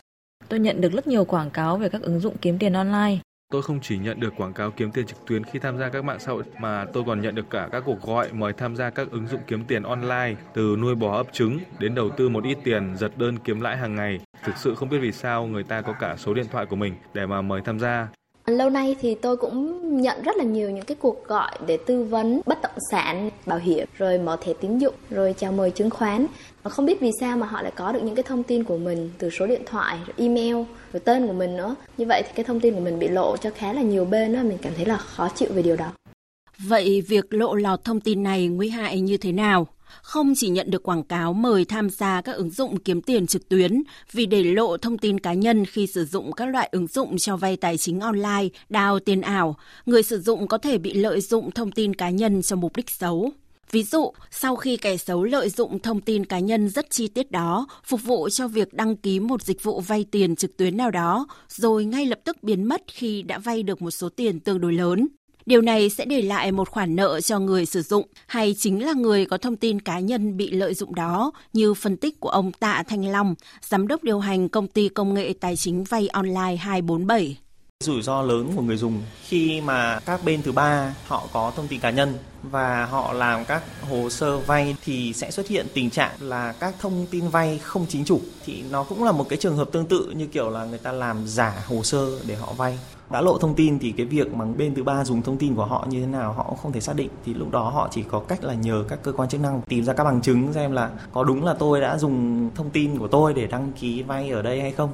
[0.50, 3.18] Tôi nhận được rất nhiều quảng cáo về các ứng dụng kiếm tiền online.
[3.52, 6.04] Tôi không chỉ nhận được quảng cáo kiếm tiền trực tuyến khi tham gia các
[6.04, 8.90] mạng xã hội, mà tôi còn nhận được cả các cuộc gọi mời tham gia
[8.90, 12.44] các ứng dụng kiếm tiền online, từ nuôi bò ấp trứng đến đầu tư một
[12.44, 14.20] ít tiền, giật đơn kiếm lãi hàng ngày.
[14.44, 16.94] Thực sự không biết vì sao người ta có cả số điện thoại của mình
[17.14, 18.08] để mà mời tham gia.
[18.46, 22.04] Lâu nay thì tôi cũng nhận rất là nhiều những cái cuộc gọi để tư
[22.04, 25.90] vấn bất động sản, bảo hiểm, rồi mở thẻ tín dụng, rồi chào mời chứng
[25.90, 26.26] khoán.
[26.64, 28.78] Mà không biết vì sao mà họ lại có được những cái thông tin của
[28.78, 30.56] mình từ số điện thoại, rồi email,
[30.94, 31.76] rồi tên của mình nữa.
[31.98, 34.34] Như vậy thì cái thông tin của mình bị lộ cho khá là nhiều bên
[34.34, 35.92] đó, mình cảm thấy là khó chịu về điều đó.
[36.58, 39.68] Vậy việc lộ lọt thông tin này nguy hại như thế nào?
[40.04, 43.50] Không chỉ nhận được quảng cáo mời tham gia các ứng dụng kiếm tiền trực
[43.50, 47.18] tuyến vì để lộ thông tin cá nhân khi sử dụng các loại ứng dụng
[47.18, 51.22] cho vay tài chính online, đào tiền ảo, người sử dụng có thể bị lợi
[51.22, 53.32] dụng thông tin cá nhân cho mục đích xấu.
[53.72, 57.32] Ví dụ, sau khi kẻ xấu lợi dụng thông tin cá nhân rất chi tiết
[57.32, 60.92] đó, phục vụ cho việc đăng ký một dịch vụ vay tiền trực tuyến nào
[60.92, 64.62] đó, rồi ngay lập tức biến mất khi đã vay được một số tiền tương
[64.62, 65.08] đối lớn.
[65.46, 68.94] Điều này sẽ để lại một khoản nợ cho người sử dụng hay chính là
[68.94, 72.52] người có thông tin cá nhân bị lợi dụng đó như phân tích của ông
[72.52, 76.56] Tạ Thanh Long, giám đốc điều hành công ty công nghệ tài chính vay online
[76.56, 77.38] 247
[77.84, 81.68] rủi ro lớn của người dùng khi mà các bên thứ ba họ có thông
[81.68, 85.90] tin cá nhân và họ làm các hồ sơ vay thì sẽ xuất hiện tình
[85.90, 88.22] trạng là các thông tin vay không chính chủ.
[88.46, 90.92] Thì nó cũng là một cái trường hợp tương tự như kiểu là người ta
[90.92, 92.80] làm giả hồ sơ để họ vay
[93.14, 95.66] đã lộ thông tin thì cái việc mà bên thứ ba dùng thông tin của
[95.66, 97.10] họ như thế nào họ cũng không thể xác định.
[97.26, 99.84] Thì lúc đó họ chỉ có cách là nhờ các cơ quan chức năng tìm
[99.84, 103.08] ra các bằng chứng xem là có đúng là tôi đã dùng thông tin của
[103.08, 104.90] tôi để đăng ký vay ở đây hay không.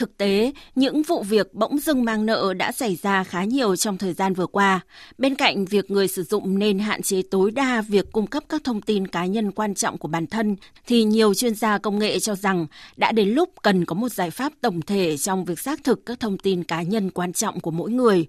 [0.00, 3.98] Thực tế, những vụ việc bỗng dưng mang nợ đã xảy ra khá nhiều trong
[3.98, 4.80] thời gian vừa qua.
[5.18, 8.64] Bên cạnh việc người sử dụng nên hạn chế tối đa việc cung cấp các
[8.64, 12.18] thông tin cá nhân quan trọng của bản thân, thì nhiều chuyên gia công nghệ
[12.18, 15.84] cho rằng đã đến lúc cần có một giải pháp tổng thể trong việc xác
[15.84, 18.26] thực các thông tin cá nhân quan trọng của mỗi người.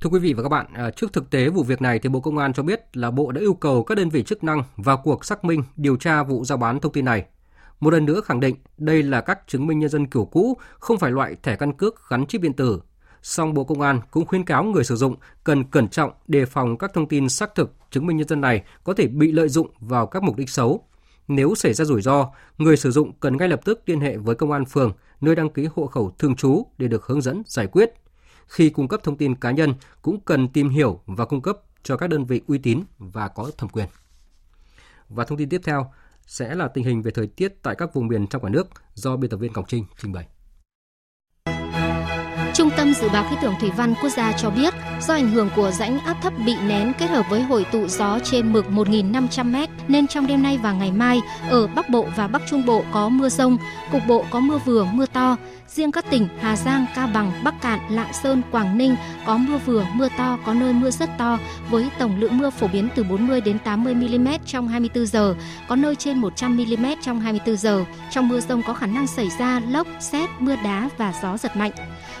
[0.00, 2.20] Thưa quý vị và các bạn, à, trước thực tế vụ việc này thì Bộ
[2.20, 4.96] Công an cho biết là Bộ đã yêu cầu các đơn vị chức năng vào
[5.04, 7.24] cuộc xác minh điều tra vụ giao bán thông tin này.
[7.80, 10.98] Một lần nữa khẳng định đây là các chứng minh nhân dân kiểu cũ, không
[10.98, 12.80] phải loại thẻ căn cước gắn chip điện tử.
[13.22, 16.78] Song Bộ Công an cũng khuyến cáo người sử dụng cần cẩn trọng đề phòng
[16.78, 19.68] các thông tin xác thực chứng minh nhân dân này có thể bị lợi dụng
[19.80, 20.84] vào các mục đích xấu.
[21.28, 24.34] Nếu xảy ra rủi ro, người sử dụng cần ngay lập tức liên hệ với
[24.34, 27.66] công an phường nơi đăng ký hộ khẩu thường trú để được hướng dẫn giải
[27.66, 27.90] quyết.
[28.46, 31.96] Khi cung cấp thông tin cá nhân cũng cần tìm hiểu và cung cấp cho
[31.96, 33.86] các đơn vị uy tín và có thẩm quyền.
[35.08, 35.92] Và thông tin tiếp theo,
[36.26, 39.16] sẽ là tình hình về thời tiết tại các vùng miền trong cả nước do
[39.16, 40.26] biên tập viên Ngọc Trinh trình bày.
[42.54, 44.74] Trung tâm Dự báo Khí tượng Thủy văn Quốc gia cho biết,
[45.08, 48.18] do ảnh hưởng của rãnh áp thấp bị nén kết hợp với hội tụ gió
[48.24, 52.42] trên mực 1.500m nên trong đêm nay và ngày mai ở Bắc Bộ và Bắc
[52.50, 53.56] Trung Bộ có mưa rông,
[53.92, 55.36] cục bộ có mưa vừa, mưa to.
[55.68, 58.96] Riêng các tỉnh Hà Giang, Cao Bằng, Bắc Cạn, Lạng Sơn, Quảng Ninh
[59.26, 61.38] có mưa vừa, mưa to, có nơi mưa rất to
[61.70, 65.34] với tổng lượng mưa phổ biến từ 40 đến 80 mm trong 24 giờ,
[65.68, 67.84] có nơi trên 100 mm trong 24 giờ.
[68.10, 71.56] Trong mưa rông có khả năng xảy ra lốc, xét, mưa đá và gió giật
[71.56, 71.72] mạnh.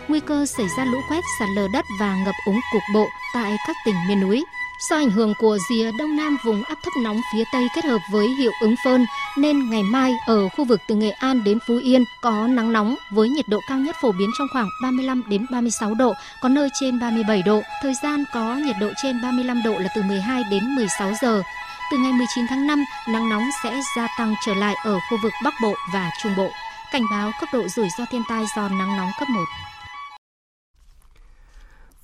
[0.08, 3.56] Nguy cơ xảy ra lũ quét, sạt lở đất và ngập úng cục bộ tại
[3.66, 4.44] các tỉnh miền núi.
[4.88, 8.00] Do ảnh hưởng của rìa đông nam vùng áp thấp nóng phía tây kết hợp
[8.10, 11.76] với hiệu ứng phơn nên ngày mai ở khu vực từ Nghệ An đến Phú
[11.76, 15.46] Yên có nắng nóng với nhiệt độ cao nhất phổ biến trong khoảng 35 đến
[15.50, 17.62] 36 độ, có nơi trên 37 độ.
[17.82, 21.42] Thời gian có nhiệt độ trên 35 độ là từ 12 đến 16 giờ.
[21.90, 25.32] Từ ngày 19 tháng 5, nắng nóng sẽ gia tăng trở lại ở khu vực
[25.44, 26.50] Bắc Bộ và Trung Bộ.
[26.92, 29.44] Cảnh báo cấp độ rủi ro thiên tai do nắng nóng cấp 1.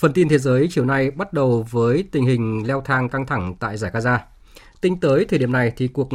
[0.00, 3.54] Phần tin thế giới chiều nay bắt đầu với tình hình leo thang căng thẳng
[3.60, 4.18] tại giải Gaza.
[4.80, 6.08] Tính tới thời điểm này thì cuộc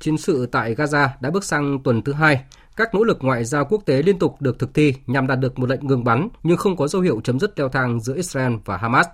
[0.00, 2.44] chiến sự tại Gaza đã bước sang tuần thứ hai.
[2.76, 5.58] Các nỗ lực ngoại giao quốc tế liên tục được thực thi nhằm đạt được
[5.58, 8.52] một lệnh ngừng bắn nhưng không có dấu hiệu chấm dứt leo thang giữa Israel
[8.64, 9.06] và Hamas.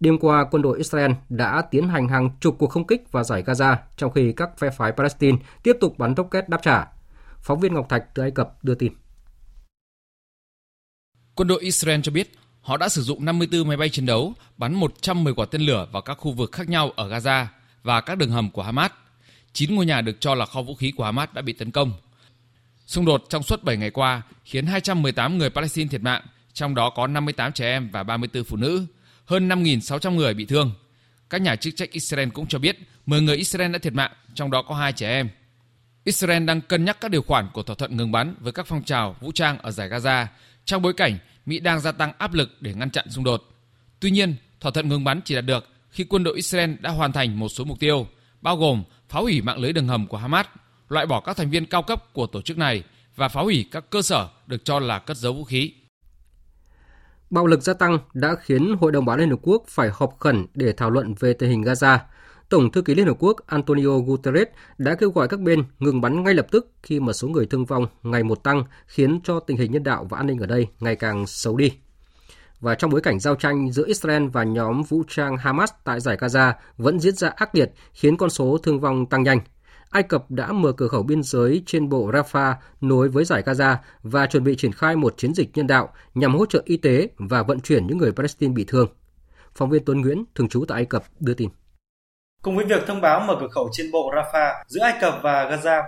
[0.00, 3.42] Đêm qua, quân đội Israel đã tiến hành hàng chục cuộc không kích vào giải
[3.42, 6.86] Gaza, trong khi các phe phái Palestine tiếp tục bắn rocket đáp trả.
[7.38, 8.92] Phóng viên Ngọc Thạch từ Ai Cập đưa tin.
[11.34, 12.32] Quân đội Israel cho biết
[12.64, 16.02] họ đã sử dụng 54 máy bay chiến đấu bắn 110 quả tên lửa vào
[16.02, 17.46] các khu vực khác nhau ở Gaza
[17.82, 18.90] và các đường hầm của Hamas.
[19.52, 21.92] 9 ngôi nhà được cho là kho vũ khí của Hamas đã bị tấn công.
[22.86, 26.90] Xung đột trong suốt 7 ngày qua khiến 218 người Palestine thiệt mạng, trong đó
[26.90, 28.86] có 58 trẻ em và 34 phụ nữ.
[29.24, 30.72] Hơn 5.600 người bị thương.
[31.30, 34.50] Các nhà chức trách Israel cũng cho biết 10 người Israel đã thiệt mạng, trong
[34.50, 35.28] đó có hai trẻ em.
[36.04, 38.84] Israel đang cân nhắc các điều khoản của thỏa thuận ngừng bắn với các phong
[38.84, 40.26] trào vũ trang ở giải Gaza
[40.64, 43.42] trong bối cảnh Mỹ đang gia tăng áp lực để ngăn chặn xung đột.
[44.00, 47.12] Tuy nhiên, thỏa thuận ngừng bắn chỉ đạt được khi quân đội Israel đã hoàn
[47.12, 48.06] thành một số mục tiêu,
[48.40, 50.46] bao gồm phá hủy mạng lưới đường hầm của Hamas,
[50.88, 52.82] loại bỏ các thành viên cao cấp của tổ chức này
[53.16, 55.72] và phá hủy các cơ sở được cho là cất giấu vũ khí.
[57.30, 60.16] Bạo lực gia tăng đã khiến Hội đồng Bảo an Liên Hợp Quốc phải họp
[60.20, 61.98] khẩn để thảo luận về tình hình Gaza.
[62.54, 64.48] Tổng thư ký Liên Hợp Quốc Antonio Guterres
[64.78, 67.64] đã kêu gọi các bên ngừng bắn ngay lập tức khi mà số người thương
[67.64, 70.66] vong ngày một tăng khiến cho tình hình nhân đạo và an ninh ở đây
[70.80, 71.72] ngày càng xấu đi.
[72.60, 76.16] Và trong bối cảnh giao tranh giữa Israel và nhóm vũ trang Hamas tại giải
[76.16, 79.40] Gaza vẫn diễn ra ác liệt khiến con số thương vong tăng nhanh.
[79.90, 83.76] Ai Cập đã mở cửa khẩu biên giới trên bộ Rafah nối với giải Gaza
[84.02, 87.08] và chuẩn bị triển khai một chiến dịch nhân đạo nhằm hỗ trợ y tế
[87.16, 88.88] và vận chuyển những người Palestine bị thương.
[89.54, 91.48] Phóng viên Tuấn Nguyễn, thường trú tại Ai Cập, đưa tin.
[92.44, 95.50] Cùng với việc thông báo mở cửa khẩu trên bộ Rafah giữa Ai Cập và
[95.50, 95.82] Gaza,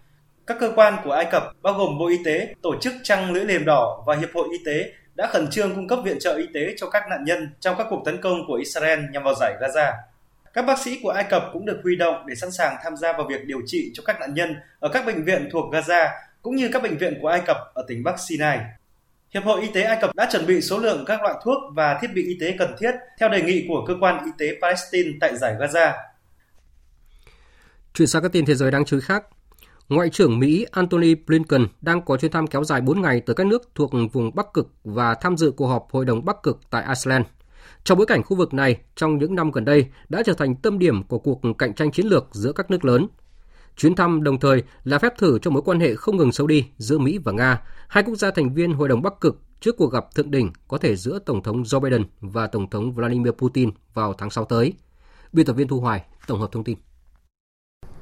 [0.47, 3.45] các cơ quan của Ai Cập bao gồm Bộ Y tế, Tổ chức Trăng Lưỡi
[3.45, 6.47] Liềm Đỏ và Hiệp hội Y tế đã khẩn trương cung cấp viện trợ y
[6.55, 9.55] tế cho các nạn nhân trong các cuộc tấn công của Israel nhằm vào giải
[9.61, 9.93] Gaza.
[10.55, 13.13] Các bác sĩ của Ai Cập cũng được huy động để sẵn sàng tham gia
[13.13, 16.09] vào việc điều trị cho các nạn nhân ở các bệnh viện thuộc Gaza
[16.43, 18.59] cũng như các bệnh viện của Ai Cập ở tỉnh Bắc Sinai.
[19.35, 21.99] Hiệp hội Y tế Ai Cập đã chuẩn bị số lượng các loại thuốc và
[22.01, 25.11] thiết bị y tế cần thiết theo đề nghị của cơ quan y tế Palestine
[25.21, 25.93] tại giải Gaza.
[27.97, 29.25] Chuyển sang các tin thế giới đáng chú ý khác.
[29.89, 33.47] Ngoại trưởng Mỹ Antony Blinken đang có chuyến thăm kéo dài 4 ngày tới các
[33.47, 36.85] nước thuộc vùng Bắc Cực và tham dự cuộc họp Hội đồng Bắc Cực tại
[36.95, 37.27] Iceland.
[37.85, 40.79] Trong bối cảnh khu vực này, trong những năm gần đây đã trở thành tâm
[40.79, 43.07] điểm của cuộc cạnh tranh chiến lược giữa các nước lớn.
[43.77, 46.67] Chuyến thăm đồng thời là phép thử cho mối quan hệ không ngừng xấu đi
[46.79, 49.93] giữa Mỹ và Nga, hai quốc gia thành viên Hội đồng Bắc Cực trước cuộc
[49.93, 53.71] gặp thượng đỉnh có thể giữa Tổng thống Joe Biden và Tổng thống Vladimir Putin
[53.95, 54.73] vào tháng 6 tới.
[55.33, 56.79] Biên tập viên Thu Hoài tổng hợp thông tin.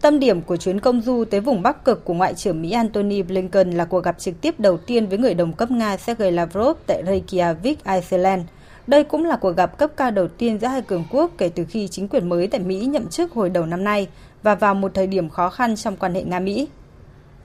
[0.04, 3.22] Tâm điểm của chuyến công du tới vùng Bắc Cực của Ngoại trưởng Mỹ Antony
[3.22, 6.76] Blinken là cuộc gặp trực tiếp đầu tiên với người đồng cấp Nga Sergei Lavrov
[6.86, 8.42] tại Reykjavik, Iceland.
[8.86, 11.64] Đây cũng là cuộc gặp cấp cao đầu tiên giữa hai cường quốc kể từ
[11.64, 14.08] khi chính quyền mới tại Mỹ nhậm chức hồi đầu năm nay
[14.42, 16.66] và vào một thời điểm khó khăn trong quan hệ Nga-Mỹ.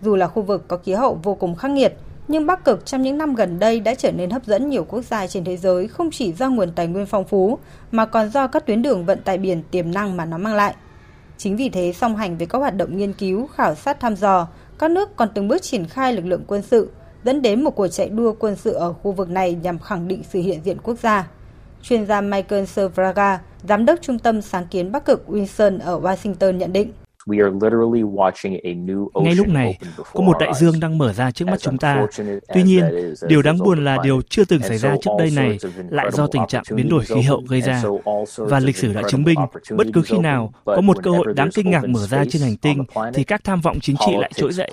[0.01, 1.93] Dù là khu vực có khí hậu vô cùng khắc nghiệt,
[2.27, 5.01] nhưng Bắc Cực trong những năm gần đây đã trở nên hấp dẫn nhiều quốc
[5.01, 7.57] gia trên thế giới không chỉ do nguồn tài nguyên phong phú,
[7.91, 10.75] mà còn do các tuyến đường vận tải biển tiềm năng mà nó mang lại.
[11.39, 14.47] Chính vì thế, song hành với các hoạt động nghiên cứu, khảo sát thăm dò,
[14.79, 16.91] các nước còn từng bước triển khai lực lượng quân sự,
[17.23, 20.23] dẫn đến một cuộc chạy đua quân sự ở khu vực này nhằm khẳng định
[20.29, 21.27] sự hiện diện quốc gia.
[21.81, 26.51] Chuyên gia Michael Servraga, giám đốc Trung tâm Sáng kiến Bắc Cực Wilson ở Washington
[26.51, 26.91] nhận định.
[29.23, 29.77] Ngay lúc này,
[30.13, 32.05] có một đại dương đang mở ra trước mắt chúng ta.
[32.53, 35.57] Tuy nhiên, điều đáng buồn là điều chưa từng xảy ra trước đây này
[35.89, 37.83] lại do tình trạng biến đổi khí hậu gây ra.
[38.37, 39.39] Và lịch sử đã chứng minh,
[39.77, 42.57] bất cứ khi nào có một cơ hội đáng kinh ngạc mở ra trên hành
[42.57, 44.71] tinh, thì các tham vọng chính trị lại trỗi dậy.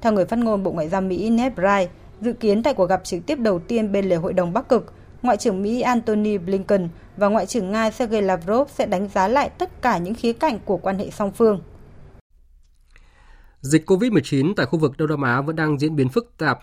[0.00, 1.88] Theo người phát ngôn Bộ Ngoại giao Mỹ Ned Price,
[2.20, 4.92] dự kiến tại cuộc gặp trực tiếp đầu tiên bên lề Hội đồng Bắc Cực,
[5.26, 9.48] Ngoại trưởng Mỹ Antony Blinken và Ngoại trưởng Nga Sergei Lavrov sẽ đánh giá lại
[9.48, 11.60] tất cả những khía cạnh của quan hệ song phương.
[13.60, 16.60] Dịch COVID-19 tại khu vực Đông Nam Á vẫn đang diễn biến phức tạp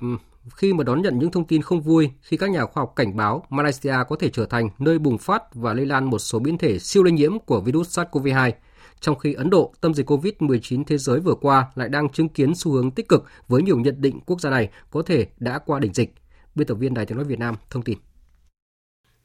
[0.56, 3.18] khi mà đón nhận những thông tin không vui khi các nhà khoa học cảnh
[3.18, 6.58] báo Malaysia có thể trở thành nơi bùng phát và lây lan một số biến
[6.58, 8.52] thể siêu lây nhiễm của virus SARS-CoV-2,
[9.00, 12.56] trong khi Ấn Độ, tâm dịch COVID-19 thế giới vừa qua lại đang chứng kiến
[12.56, 15.80] xu hướng tích cực với nhiều nhận định quốc gia này có thể đã qua
[15.80, 16.14] đỉnh dịch.
[16.56, 17.98] Biên tập viên Đài tiếng nói Việt Nam thông tin.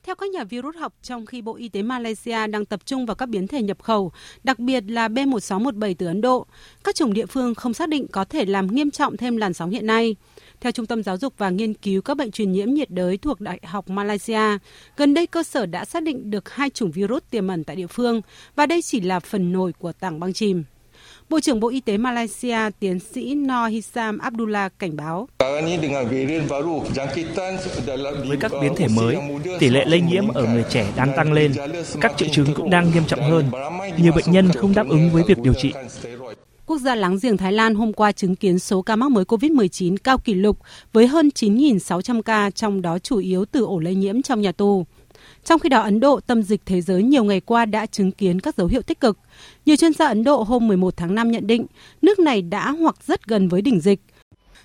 [0.09, 3.15] Theo các nhà virus học, trong khi Bộ Y tế Malaysia đang tập trung vào
[3.15, 4.13] các biến thể nhập khẩu,
[4.45, 6.47] đặc biệt là B1617 từ Ấn Độ,
[6.85, 9.71] các chủng địa phương không xác định có thể làm nghiêm trọng thêm làn sóng
[9.71, 10.17] hiện nay.
[10.61, 13.41] Theo Trung tâm Giáo dục và Nghiên cứu các bệnh truyền nhiễm nhiệt đới thuộc
[13.41, 14.59] Đại học Malaysia,
[14.97, 17.87] gần đây cơ sở đã xác định được hai chủng virus tiềm ẩn tại địa
[17.87, 18.21] phương
[18.57, 20.65] và đây chỉ là phần nổi của tảng băng chìm.
[21.31, 25.29] Bộ trưởng Bộ Y tế Malaysia tiến sĩ Noor Hisham Abdullah cảnh báo.
[28.29, 29.16] Với các biến thể mới,
[29.59, 31.53] tỷ lệ lây nhiễm ở người trẻ đang tăng lên,
[32.01, 33.45] các triệu chứng cũng đang nghiêm trọng hơn.
[33.99, 35.72] Nhiều bệnh nhân không đáp ứng với việc điều trị.
[36.66, 39.97] Quốc gia láng giềng Thái Lan hôm qua chứng kiến số ca mắc mới COVID-19
[40.05, 40.59] cao kỷ lục
[40.93, 44.87] với hơn 9.600 ca, trong đó chủ yếu từ ổ lây nhiễm trong nhà tù.
[45.45, 48.41] Trong khi đó, Ấn Độ, tâm dịch thế giới nhiều ngày qua đã chứng kiến
[48.41, 49.18] các dấu hiệu tích cực.
[49.66, 51.66] Nhiều chuyên gia Ấn Độ hôm 11 tháng 5 nhận định
[52.03, 54.01] nước này đã hoặc rất gần với đỉnh dịch.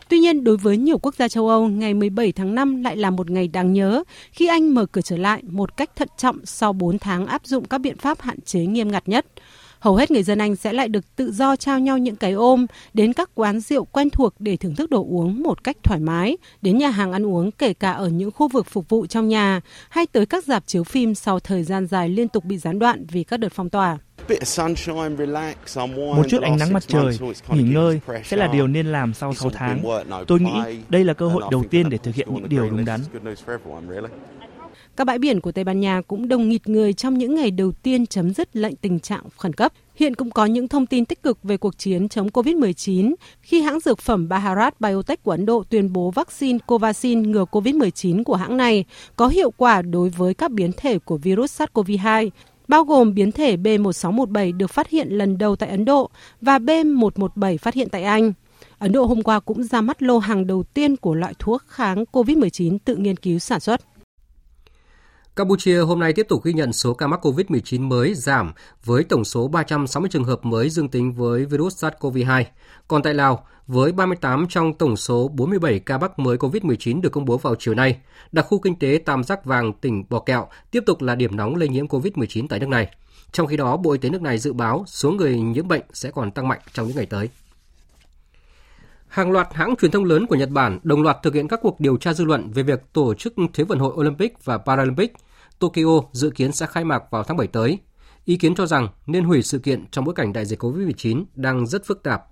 [0.09, 3.09] Tuy nhiên, đối với nhiều quốc gia châu Âu, ngày 17 tháng 5 lại là
[3.09, 6.73] một ngày đáng nhớ khi Anh mở cửa trở lại một cách thận trọng sau
[6.73, 9.25] 4 tháng áp dụng các biện pháp hạn chế nghiêm ngặt nhất
[9.83, 12.65] hầu hết người dân Anh sẽ lại được tự do trao nhau những cái ôm
[12.93, 16.37] đến các quán rượu quen thuộc để thưởng thức đồ uống một cách thoải mái,
[16.61, 19.61] đến nhà hàng ăn uống kể cả ở những khu vực phục vụ trong nhà
[19.89, 23.05] hay tới các dạp chiếu phim sau thời gian dài liên tục bị gián đoạn
[23.09, 23.97] vì các đợt phong tỏa.
[26.15, 27.17] Một chút ánh nắng mặt trời,
[27.49, 29.83] nghỉ ngơi sẽ là điều nên làm sau 6 tháng.
[30.27, 30.51] Tôi nghĩ
[30.89, 33.01] đây là cơ hội đầu tiên để thực hiện những điều đúng đắn.
[34.95, 37.71] Các bãi biển của Tây Ban Nha cũng đông nghịt người trong những ngày đầu
[37.71, 39.73] tiên chấm dứt lệnh tình trạng khẩn cấp.
[39.95, 43.79] Hiện cũng có những thông tin tích cực về cuộc chiến chống COVID-19 khi hãng
[43.79, 48.57] dược phẩm Bharat Biotech của Ấn Độ tuyên bố vaccine Covaxin ngừa COVID-19 của hãng
[48.57, 48.85] này
[49.15, 52.29] có hiệu quả đối với các biến thể của virus SARS-CoV-2,
[52.67, 56.09] bao gồm biến thể B1617 được phát hiện lần đầu tại Ấn Độ
[56.41, 58.33] và B117 phát hiện tại Anh.
[58.79, 62.03] Ấn Độ hôm qua cũng ra mắt lô hàng đầu tiên của loại thuốc kháng
[62.11, 63.81] COVID-19 tự nghiên cứu sản xuất.
[65.35, 68.53] Campuchia hôm nay tiếp tục ghi nhận số ca mắc COVID-19 mới giảm
[68.85, 72.43] với tổng số 360 trường hợp mới dương tính với virus SARS-CoV-2.
[72.87, 77.25] Còn tại Lào, với 38 trong tổng số 47 ca mắc mới COVID-19 được công
[77.25, 77.97] bố vào chiều nay,
[78.31, 81.55] đặc khu kinh tế Tam Giác Vàng tỉnh Bò Kẹo tiếp tục là điểm nóng
[81.55, 82.95] lây nhiễm COVID-19 tại nước này.
[83.31, 86.11] Trong khi đó, Bộ Y tế nước này dự báo số người nhiễm bệnh sẽ
[86.11, 87.29] còn tăng mạnh trong những ngày tới.
[89.13, 91.79] Hàng loạt hãng truyền thông lớn của Nhật Bản đồng loạt thực hiện các cuộc
[91.79, 95.13] điều tra dư luận về việc tổ chức Thế vận hội Olympic và Paralympic
[95.59, 97.79] Tokyo dự kiến sẽ khai mạc vào tháng 7 tới.
[98.25, 101.67] Ý kiến cho rằng nên hủy sự kiện trong bối cảnh đại dịch COVID-19 đang
[101.67, 102.23] rất phức tạp.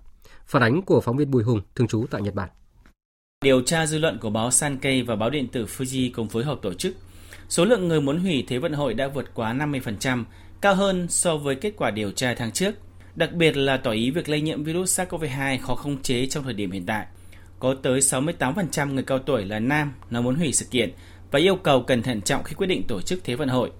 [0.46, 2.48] Phản ánh của phóng viên Bùi Hùng, thường trú tại Nhật Bản.
[3.44, 6.58] Điều tra dư luận của báo Sankei và báo điện tử Fuji cùng phối hợp
[6.62, 6.94] tổ chức.
[7.48, 10.24] Số lượng người muốn hủy Thế vận hội đã vượt quá 50%,
[10.60, 12.74] cao hơn so với kết quả điều tra tháng trước–
[13.16, 16.54] đặc biệt là tỏ ý việc lây nhiễm virus SARS-CoV-2 khó khống chế trong thời
[16.54, 17.06] điểm hiện tại.
[17.58, 20.92] Có tới 68% người cao tuổi là nam nói muốn hủy sự kiện
[21.30, 23.70] và yêu cầu cần thận trọng khi quyết định tổ chức Thế vận hội.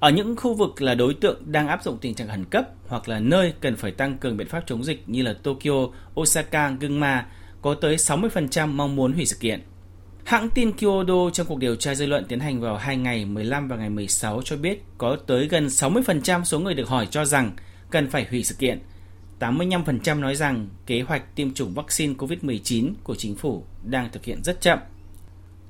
[0.00, 3.08] Ở những khu vực là đối tượng đang áp dụng tình trạng khẩn cấp hoặc
[3.08, 5.88] là nơi cần phải tăng cường biện pháp chống dịch như là Tokyo,
[6.20, 7.26] Osaka, Gunma,
[7.62, 9.60] có tới 60% mong muốn hủy sự kiện.
[10.24, 13.68] Hãng tin Kyodo trong cuộc điều tra dư luận tiến hành vào hai ngày 15
[13.68, 17.52] và ngày 16 cho biết có tới gần 60% số người được hỏi cho rằng
[17.90, 18.80] cần phải hủy sự kiện.
[19.40, 24.42] 85% nói rằng kế hoạch tiêm chủng vaccine COVID-19 của chính phủ đang thực hiện
[24.44, 24.78] rất chậm.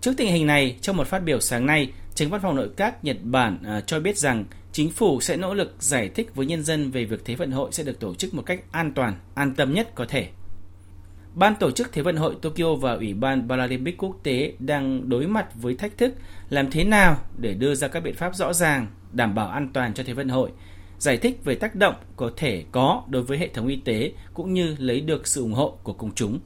[0.00, 3.04] Trước tình hình này, trong một phát biểu sáng nay, Tránh văn phòng nội các
[3.04, 6.62] Nhật Bản uh, cho biết rằng chính phủ sẽ nỗ lực giải thích với nhân
[6.62, 9.54] dân về việc Thế vận hội sẽ được tổ chức một cách an toàn, an
[9.54, 10.28] tâm nhất có thể.
[11.34, 15.26] Ban tổ chức Thế vận hội Tokyo và Ủy ban Paralympic quốc tế đang đối
[15.26, 16.14] mặt với thách thức
[16.48, 19.94] làm thế nào để đưa ra các biện pháp rõ ràng, đảm bảo an toàn
[19.94, 20.50] cho Thế vận hội–
[21.00, 24.54] giải thích về tác động có thể có đối với hệ thống y tế cũng
[24.54, 26.40] như lấy được sự ủng hộ của công chúng.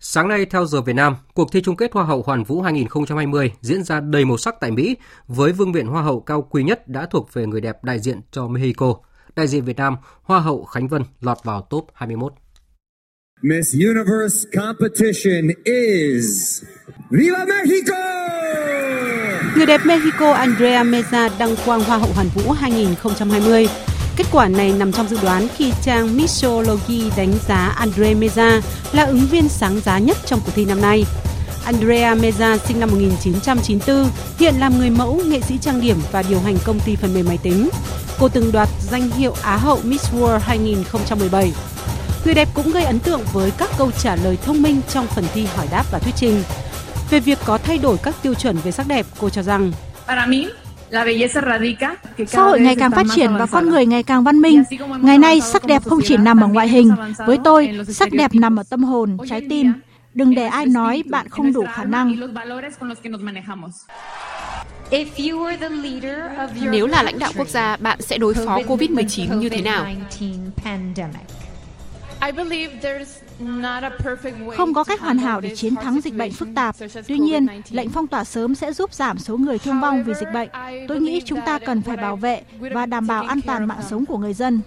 [0.00, 3.52] Sáng nay theo giờ Việt Nam, cuộc thi chung kết Hoa hậu Hoàn vũ 2020
[3.60, 4.96] diễn ra đầy màu sắc tại Mỹ
[5.28, 8.20] với vương miện Hoa hậu cao quý nhất đã thuộc về người đẹp đại diện
[8.30, 8.94] cho Mexico.
[9.36, 12.32] Đại diện Việt Nam, Hoa hậu Khánh Vân lọt vào top 21.
[13.46, 16.62] Miss Universe competition is
[17.10, 17.94] Viva Mexico!
[19.56, 23.68] Người đẹp Mexico Andrea Meza đăng quang Hoa hậu Hoàn vũ 2020.
[24.16, 28.60] Kết quả này nằm trong dự đoán khi trang Mixology đánh giá Andre Meza
[28.92, 31.04] là ứng viên sáng giá nhất trong cuộc thi năm nay.
[31.64, 36.40] Andrea Meza sinh năm 1994, hiện làm người mẫu, nghệ sĩ trang điểm và điều
[36.40, 37.68] hành công ty phần mềm máy tính.
[38.18, 41.52] Cô từng đoạt danh hiệu Á hậu Miss World 2017.
[42.24, 45.24] Người đẹp cũng gây ấn tượng với các câu trả lời thông minh trong phần
[45.34, 46.42] thi hỏi đáp và thuyết trình.
[47.10, 49.72] Về việc có thay đổi các tiêu chuẩn về sắc đẹp, cô cho rằng
[52.26, 54.62] Xã hội ngày càng phát triển và con người ngày càng văn minh.
[55.02, 56.90] Ngày nay, sắc đẹp không chỉ nằm ở ngoại hình.
[57.26, 59.72] Với tôi, sắc đẹp nằm ở tâm hồn, trái tim.
[60.14, 62.16] Đừng để ai nói bạn không đủ khả năng.
[66.70, 69.86] Nếu là lãnh đạo quốc gia, bạn sẽ đối phó COVID-19 như thế nào?
[74.56, 76.76] Không có cách hoàn hảo để chiến thắng dịch bệnh phức tạp.
[77.08, 80.28] Tuy nhiên, lệnh phong tỏa sớm sẽ giúp giảm số người thương vong vì dịch
[80.34, 80.48] bệnh.
[80.88, 84.06] Tôi nghĩ chúng ta cần phải bảo vệ và đảm bảo an toàn mạng sống
[84.06, 84.60] của người dân.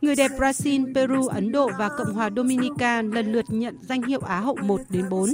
[0.00, 4.20] Người đẹp Brazil, Peru, Ấn Độ và Cộng hòa Dominica lần lượt nhận danh hiệu
[4.20, 5.30] Á hậu 1 đến 4.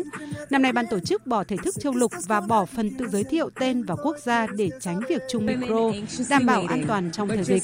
[0.50, 3.24] Năm nay ban tổ chức bỏ thể thức châu lục và bỏ phần tự giới
[3.24, 5.92] thiệu tên và quốc gia để tránh việc chung micro,
[6.30, 7.62] đảm bảo an toàn trong thời dịch.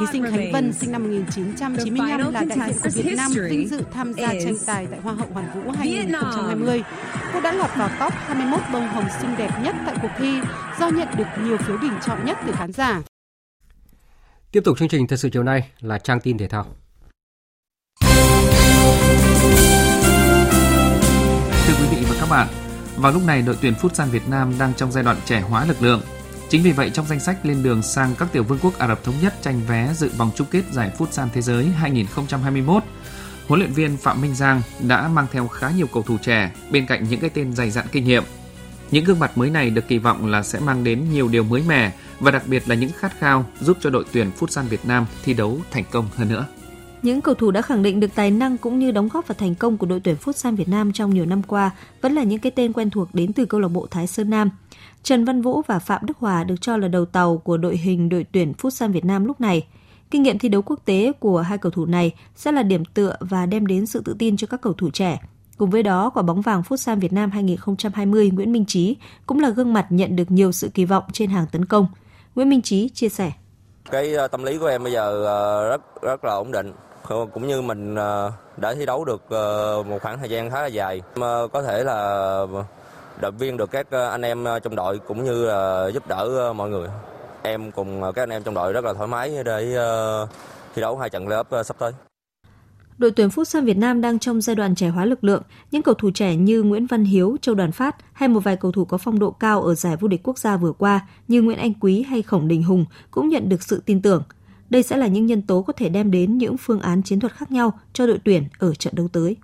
[0.00, 3.80] Thí sinh Khánh Vân sinh năm 1995 là đại diện của Việt Nam vinh dự
[3.92, 6.82] tham gia tranh tài tại Hoa hậu Hoàn vũ 2020.
[7.32, 10.40] Cô đã lọt vào top 21 bông hồng xinh đẹp nhất tại cuộc thi
[10.80, 13.02] do nhận được nhiều phiếu bình chọn nhất từ khán giả.
[14.52, 16.66] Tiếp tục chương trình thời sự chiều nay là trang tin thể thao.
[21.66, 22.48] Thưa quý vị và các bạn,
[22.96, 25.82] vào lúc này đội tuyển Futsal Việt Nam đang trong giai đoạn trẻ hóa lực
[25.82, 26.00] lượng.
[26.48, 29.04] Chính vì vậy trong danh sách lên đường sang các tiểu vương quốc Ả Rập
[29.04, 32.82] thống nhất tranh vé dự vòng chung kết giải Futsal thế giới 2021,
[33.48, 36.86] huấn luyện viên Phạm Minh Giang đã mang theo khá nhiều cầu thủ trẻ bên
[36.86, 38.22] cạnh những cái tên dày dặn kinh nghiệm.
[38.92, 41.62] Những gương mặt mới này được kỳ vọng là sẽ mang đến nhiều điều mới
[41.68, 45.06] mẻ và đặc biệt là những khát khao giúp cho đội tuyển Futsal Việt Nam
[45.24, 46.46] thi đấu thành công hơn nữa.
[47.02, 49.54] Những cầu thủ đã khẳng định được tài năng cũng như đóng góp vào thành
[49.54, 51.70] công của đội tuyển Futsal Việt Nam trong nhiều năm qua
[52.00, 54.50] vẫn là những cái tên quen thuộc đến từ câu lạc bộ Thái Sơn Nam.
[55.02, 58.08] Trần Văn Vũ và Phạm Đức Hòa được cho là đầu tàu của đội hình
[58.08, 59.66] đội tuyển Futsal Việt Nam lúc này.
[60.10, 63.16] Kinh nghiệm thi đấu quốc tế của hai cầu thủ này sẽ là điểm tựa
[63.20, 65.20] và đem đến sự tự tin cho các cầu thủ trẻ.
[65.62, 68.96] Cùng với đó, quả bóng vàng Futsal Việt Nam 2020 Nguyễn Minh Trí
[69.26, 71.86] cũng là gương mặt nhận được nhiều sự kỳ vọng trên hàng tấn công–
[72.34, 73.32] Nguyễn Minh Trí chia sẻ.
[73.90, 76.72] Cái ờ, tâm lý của em bây giờ ờ, rất rất là ổn định.
[77.08, 79.22] Cũng như mình ờ, đã thi đấu được
[79.86, 81.02] một khoảng thời gian khá là dài.
[81.52, 82.46] Có thể là
[83.20, 86.88] động viên được các anh em trong đội cũng như là giúp đỡ mọi người.
[87.42, 89.76] Em cùng các anh em trong đội rất là thoải mái để
[90.74, 91.92] thi đấu hai trận lớp sắp tới.
[92.98, 95.42] Đội tuyển Futsal Việt Nam đang trong giai đoạn trẻ hóa lực lượng.
[95.70, 98.72] Những cầu thủ trẻ như Nguyễn Văn Hiếu, Châu Đoàn Phát hay một vài cầu
[98.72, 101.58] thủ có phong độ cao ở giải vô địch quốc gia vừa qua như Nguyễn
[101.58, 104.22] Anh Quý hay Khổng Đình Hùng cũng nhận được sự tin tưởng.
[104.70, 107.32] Đây sẽ là những nhân tố có thể đem đến những phương án chiến thuật
[107.32, 109.36] khác nhau cho đội tuyển ở trận đấu tới.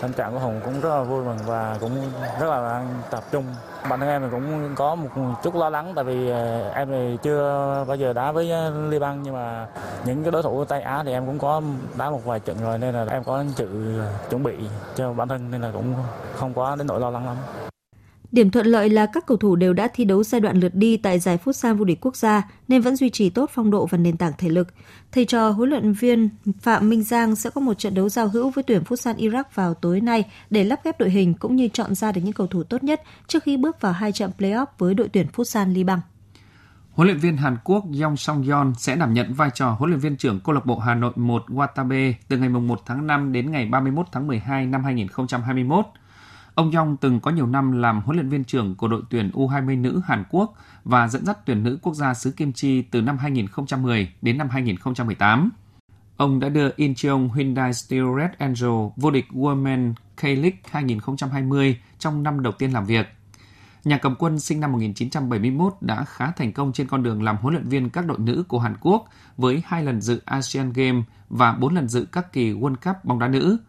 [0.00, 3.44] Tâm trạng của Hùng cũng rất là vui mừng và cũng rất là tập trung.
[3.88, 5.08] Bản thân em thì cũng có một
[5.42, 9.22] chút lo lắng tại vì ờ, em thì chưa bao giờ đá với liên Liban
[9.22, 9.66] nhưng mà
[10.04, 11.62] những cái đối thủ Tây Á thì em cũng có
[11.98, 14.56] đá một vài trận rồi nên là em có sự chuẩn bị
[14.94, 15.94] cho bản thân nên là cũng
[16.36, 17.36] không quá đến nỗi lo lắng lắm.
[18.34, 20.96] Điểm thuận lợi là các cầu thủ đều đã thi đấu giai đoạn lượt đi
[20.96, 23.98] tại giải Futsal vô địch quốc gia nên vẫn duy trì tốt phong độ và
[23.98, 24.68] nền tảng thể lực.
[25.12, 26.28] Thầy trò huấn luyện viên
[26.60, 29.74] Phạm Minh Giang sẽ có một trận đấu giao hữu với tuyển Futsal Iraq vào
[29.74, 32.62] tối nay để lắp ghép đội hình cũng như chọn ra được những cầu thủ
[32.62, 36.00] tốt nhất trước khi bước vào hai trận playoff với đội tuyển Futsal Liban.
[36.90, 40.00] Huấn luyện viên Hàn Quốc Yong Song Yeon sẽ đảm nhận vai trò huấn luyện
[40.00, 43.50] viên trưởng câu lạc bộ Hà Nội 1 Watabe từ ngày 1 tháng 5 đến
[43.50, 45.84] ngày 31 tháng 12 năm 2021.
[46.54, 49.80] Ông Yong từng có nhiều năm làm huấn luyện viên trưởng của đội tuyển U20
[49.80, 53.18] nữ Hàn Quốc và dẫn dắt tuyển nữ quốc gia xứ Kim Chi từ năm
[53.18, 55.50] 2010 đến năm 2018.
[56.16, 62.42] Ông đã đưa Incheon Hyundai Steel Red Angel, vô địch Women K-League 2020 trong năm
[62.42, 63.06] đầu tiên làm việc.
[63.84, 67.54] Nhà cầm quân sinh năm 1971 đã khá thành công trên con đường làm huấn
[67.54, 69.04] luyện viên các đội nữ của Hàn Quốc
[69.36, 73.18] với hai lần dự Asian Games và bốn lần dự các kỳ World Cup bóng
[73.18, 73.58] đá nữ–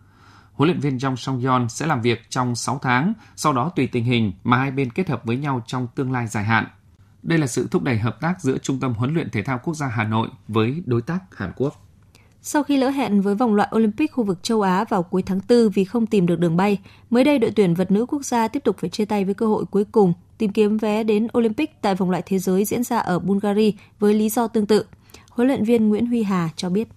[0.56, 3.88] huấn luyện viên Jong Song Yeon sẽ làm việc trong 6 tháng, sau đó tùy
[3.88, 6.66] tình hình mà hai bên kết hợp với nhau trong tương lai dài hạn.
[7.24, 9.74] Đây là sự thúc đẩy hợp tác giữa Trung tâm huấn luyện thể thao quốc
[9.74, 11.82] gia Hà Nội với đối tác Hàn Quốc.
[12.42, 15.40] Sau khi lỡ hẹn với vòng loại Olympic khu vực châu Á vào cuối tháng
[15.50, 16.80] 4 vì không tìm được đường bay,
[17.10, 19.48] mới đây đội tuyển vật nữ quốc gia tiếp tục phải chia tay với cơ
[19.48, 22.98] hội cuối cùng tìm kiếm vé đến Olympic tại vòng loại thế giới diễn ra
[22.98, 24.86] ở Bulgaria với lý do tương tự.
[25.30, 26.88] Huấn luyện viên Nguyễn Huy Hà cho biết.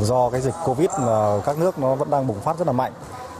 [0.00, 2.92] Do cái dịch Covid mà các nước nó vẫn đang bùng phát rất là mạnh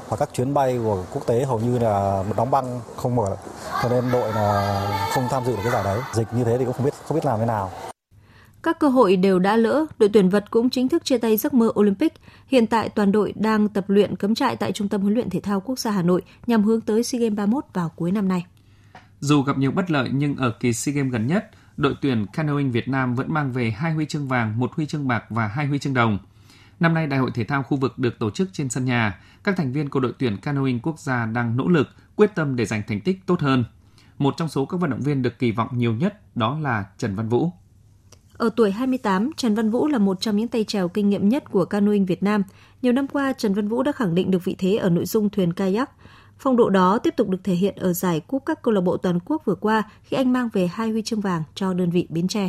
[0.08, 3.36] và các chuyến bay của quốc tế hầu như là đóng băng không mở
[3.82, 6.64] cho nên đội là không tham dự được cái giải đấy dịch như thế thì
[6.64, 7.70] cũng không biết không biết làm thế nào
[8.62, 11.54] Các cơ hội đều đã lỡ, đội tuyển vật cũng chính thức chia tay giấc
[11.54, 12.12] mơ Olympic.
[12.46, 15.40] Hiện tại toàn đội đang tập luyện cấm trại tại Trung tâm huấn luyện thể
[15.40, 18.46] thao quốc gia Hà Nội nhằm hướng tới SEA Games 31 vào cuối năm nay.
[19.20, 22.72] Dù gặp nhiều bất lợi nhưng ở kỳ SEA Games gần nhất, đội tuyển canoeing
[22.72, 25.66] Việt Nam vẫn mang về hai huy chương vàng, một huy chương bạc và hai
[25.66, 26.18] huy chương đồng.
[26.82, 29.56] Năm nay Đại hội thể thao khu vực được tổ chức trên sân nhà, các
[29.56, 32.82] thành viên của đội tuyển canoeing quốc gia đang nỗ lực, quyết tâm để giành
[32.88, 33.64] thành tích tốt hơn.
[34.18, 37.14] Một trong số các vận động viên được kỳ vọng nhiều nhất đó là Trần
[37.14, 37.50] Văn Vũ.
[38.36, 41.50] Ở tuổi 28, Trần Văn Vũ là một trong những tay trèo kinh nghiệm nhất
[41.50, 42.42] của canoeing Việt Nam.
[42.82, 45.30] Nhiều năm qua, Trần Văn Vũ đã khẳng định được vị thế ở nội dung
[45.30, 45.90] thuyền kayak.
[46.38, 48.96] Phong độ đó tiếp tục được thể hiện ở giải cúp các câu lạc bộ
[48.96, 52.06] toàn quốc vừa qua khi anh mang về hai huy chương vàng cho đơn vị
[52.10, 52.48] Bến Tre.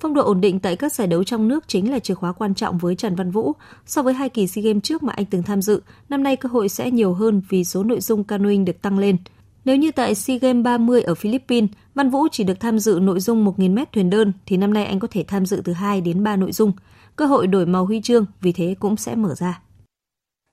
[0.00, 2.54] Phong độ ổn định tại các giải đấu trong nước chính là chìa khóa quan
[2.54, 3.52] trọng với Trần Văn Vũ.
[3.86, 6.48] So với hai kỳ SEA Games trước mà anh từng tham dự, năm nay cơ
[6.48, 9.16] hội sẽ nhiều hơn vì số nội dung canoeing được tăng lên.
[9.64, 13.20] Nếu như tại SEA Games 30 ở Philippines, Văn Vũ chỉ được tham dự nội
[13.20, 16.24] dung 1.000m thuyền đơn, thì năm nay anh có thể tham dự từ 2 đến
[16.24, 16.72] 3 nội dung.
[17.16, 19.60] Cơ hội đổi màu huy chương vì thế cũng sẽ mở ra.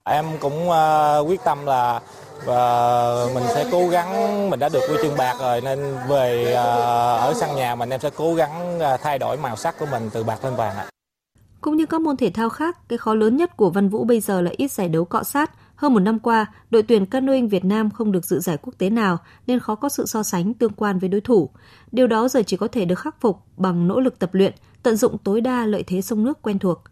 [0.03, 2.01] Em cũng uh, quyết tâm là
[2.45, 5.79] và mình sẽ cố gắng mình đã được huy chương bạc rồi nên
[6.09, 6.63] về à,
[7.15, 10.09] ở sân nhà mình em sẽ cố gắng à, thay đổi màu sắc của mình
[10.13, 10.85] từ bạc lên vàng ạ.
[11.61, 14.19] Cũng như các môn thể thao khác, cái khó lớn nhất của Văn Vũ bây
[14.19, 15.51] giờ là ít giải đấu cọ sát.
[15.75, 18.89] Hơn một năm qua, đội tuyển canoeing Việt Nam không được dự giải quốc tế
[18.89, 19.17] nào
[19.47, 21.49] nên khó có sự so sánh tương quan với đối thủ.
[21.91, 24.95] Điều đó giờ chỉ có thể được khắc phục bằng nỗ lực tập luyện, tận
[24.95, 26.83] dụng tối đa lợi thế sông nước quen thuộc.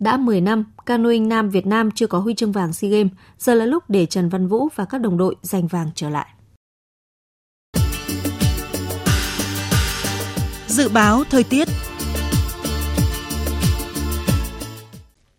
[0.00, 3.54] Đã 10 năm, canoeing nam Việt Nam chưa có huy chương vàng SEA Games, giờ
[3.54, 6.26] là lúc để Trần Văn Vũ và các đồng đội giành vàng trở lại.
[10.66, 11.68] Dự báo thời tiết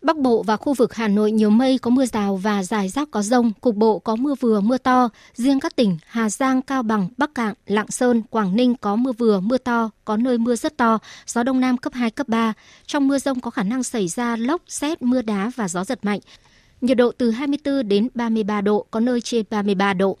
[0.08, 3.10] Bắc Bộ và khu vực Hà Nội nhiều mây có mưa rào và rải rác
[3.10, 5.08] có rông, cục bộ có mưa vừa mưa to.
[5.34, 9.12] Riêng các tỉnh Hà Giang, Cao Bằng, Bắc Cạn, Lạng Sơn, Quảng Ninh có mưa
[9.12, 12.52] vừa mưa to, có nơi mưa rất to, gió đông nam cấp 2, cấp 3.
[12.86, 16.04] Trong mưa rông có khả năng xảy ra lốc, xét, mưa đá và gió giật
[16.04, 16.20] mạnh.
[16.80, 20.18] Nhiệt độ từ 24 đến 33 độ, có nơi trên 33 độ.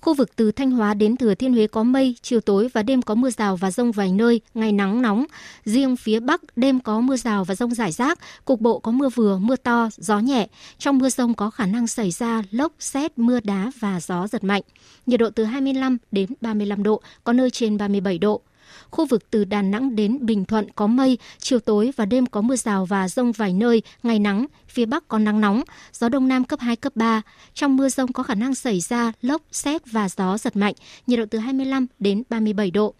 [0.00, 3.02] Khu vực từ Thanh Hóa đến Thừa Thiên Huế có mây, chiều tối và đêm
[3.02, 5.24] có mưa rào và rông vài nơi, ngày nắng nóng.
[5.64, 9.08] Riêng phía Bắc đêm có mưa rào và rông rải rác, cục bộ có mưa
[9.08, 10.48] vừa, mưa to, gió nhẹ.
[10.78, 14.44] Trong mưa rông có khả năng xảy ra lốc, xét, mưa đá và gió giật
[14.44, 14.62] mạnh.
[15.06, 18.42] Nhiệt độ từ 25 đến 35 độ, có nơi trên 37 độ.
[18.90, 22.40] Khu vực từ Đà Nẵng đến Bình Thuận có mây, chiều tối và đêm có
[22.40, 25.62] mưa rào và rông vài nơi, ngày nắng, phía Bắc có nắng nóng,
[25.92, 27.22] gió Đông Nam cấp 2, cấp 3.
[27.54, 30.74] Trong mưa rông có khả năng xảy ra lốc, xét và gió giật mạnh,
[31.06, 32.94] nhiệt độ từ 25 đến 37 độ.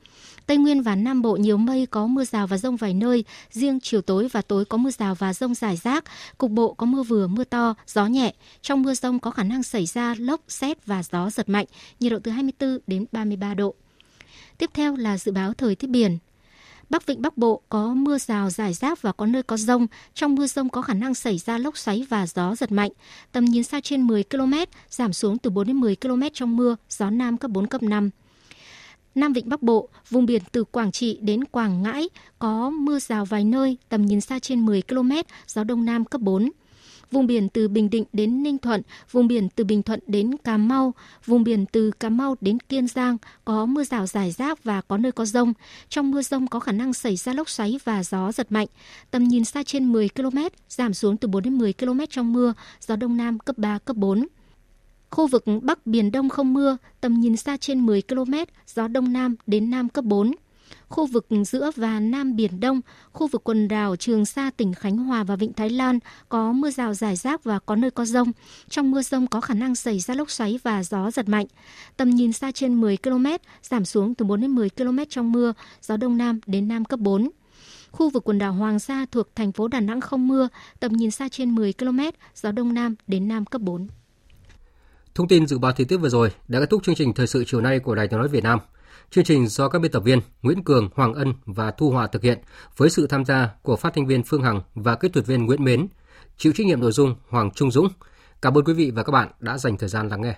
[0.47, 3.81] Tây Nguyên và Nam Bộ nhiều mây có mưa rào và rông vài nơi, riêng
[3.81, 6.05] chiều tối và tối có mưa rào và rông rải rác,
[6.39, 8.35] cục bộ có mưa vừa mưa to, gió nhẹ.
[8.62, 11.66] Trong mưa rông có khả năng xảy ra lốc, xét và gió giật mạnh,
[12.01, 13.75] nhiệt độ từ 24 đến 33 độ.
[14.61, 16.18] Tiếp theo là dự báo thời tiết biển.
[16.90, 19.86] Bắc Vịnh Bắc Bộ có mưa rào rải rác và có nơi có rông.
[20.14, 22.90] Trong mưa rông có khả năng xảy ra lốc xoáy và gió giật mạnh.
[23.32, 24.54] Tầm nhìn xa trên 10 km,
[24.90, 28.11] giảm xuống từ 4 đến 10 km trong mưa, gió Nam cấp 4, cấp 5.
[29.14, 32.08] Nam Vịnh Bắc Bộ, vùng biển từ Quảng Trị đến Quảng Ngãi
[32.38, 35.12] có mưa rào vài nơi, tầm nhìn xa trên 10 km,
[35.46, 36.50] gió Đông Nam cấp 4
[37.11, 40.56] vùng biển từ Bình Định đến Ninh Thuận, vùng biển từ Bình Thuận đến Cà
[40.56, 40.94] Mau,
[41.26, 44.96] vùng biển từ Cà Mau đến Kiên Giang có mưa rào rải rác và có
[44.96, 45.52] nơi có rông.
[45.88, 48.66] Trong mưa rông có khả năng xảy ra lốc xoáy và gió giật mạnh.
[49.11, 50.38] Tầm nhìn xa trên 10 km,
[50.68, 53.96] giảm xuống từ 4 đến 10 km trong mưa, gió Đông Nam cấp 3, cấp
[53.96, 54.26] 4.
[55.11, 58.34] Khu vực Bắc Biển Đông không mưa, tầm nhìn xa trên 10 km,
[58.66, 60.32] gió Đông Nam đến Nam cấp 4
[60.91, 62.80] khu vực giữa và Nam Biển Đông,
[63.12, 66.70] khu vực quần đảo Trường Sa, tỉnh Khánh Hòa và Vịnh Thái Lan có mưa
[66.70, 68.32] rào rải rác và có nơi có rông.
[68.68, 71.47] Trong mưa rông có khả năng xảy ra lốc xoáy và gió giật mạnh.
[71.97, 73.26] Tầm nhìn xa trên 10 km,
[73.62, 77.01] giảm xuống từ 4 đến 10 km trong mưa, gió Đông Nam đến Nam cấp
[77.01, 77.30] 4.
[77.91, 80.49] Khu vực quần đảo Hoàng Sa thuộc thành phố Đà Nẵng không mưa,
[80.80, 82.01] tầm nhìn xa trên 10 km,
[82.34, 83.88] gió Đông Nam đến Nam cấp 4.
[85.14, 87.45] Thông tin dự báo thời tiết vừa rồi đã kết thúc chương trình thời sự
[87.47, 88.59] chiều nay của Đài Tiếng nói Việt Nam.
[89.11, 92.22] Chương trình do các biên tập viên Nguyễn Cường, Hoàng Ân và Thu Hòa thực
[92.22, 92.38] hiện
[92.76, 95.64] với sự tham gia của phát thanh viên Phương Hằng và kỹ thuật viên Nguyễn
[95.64, 95.86] Mến,
[96.36, 97.88] chịu trách nhiệm nội dung Hoàng Trung Dũng.
[98.42, 100.34] Cảm ơn quý vị và các bạn đã dành thời gian lắng nghe.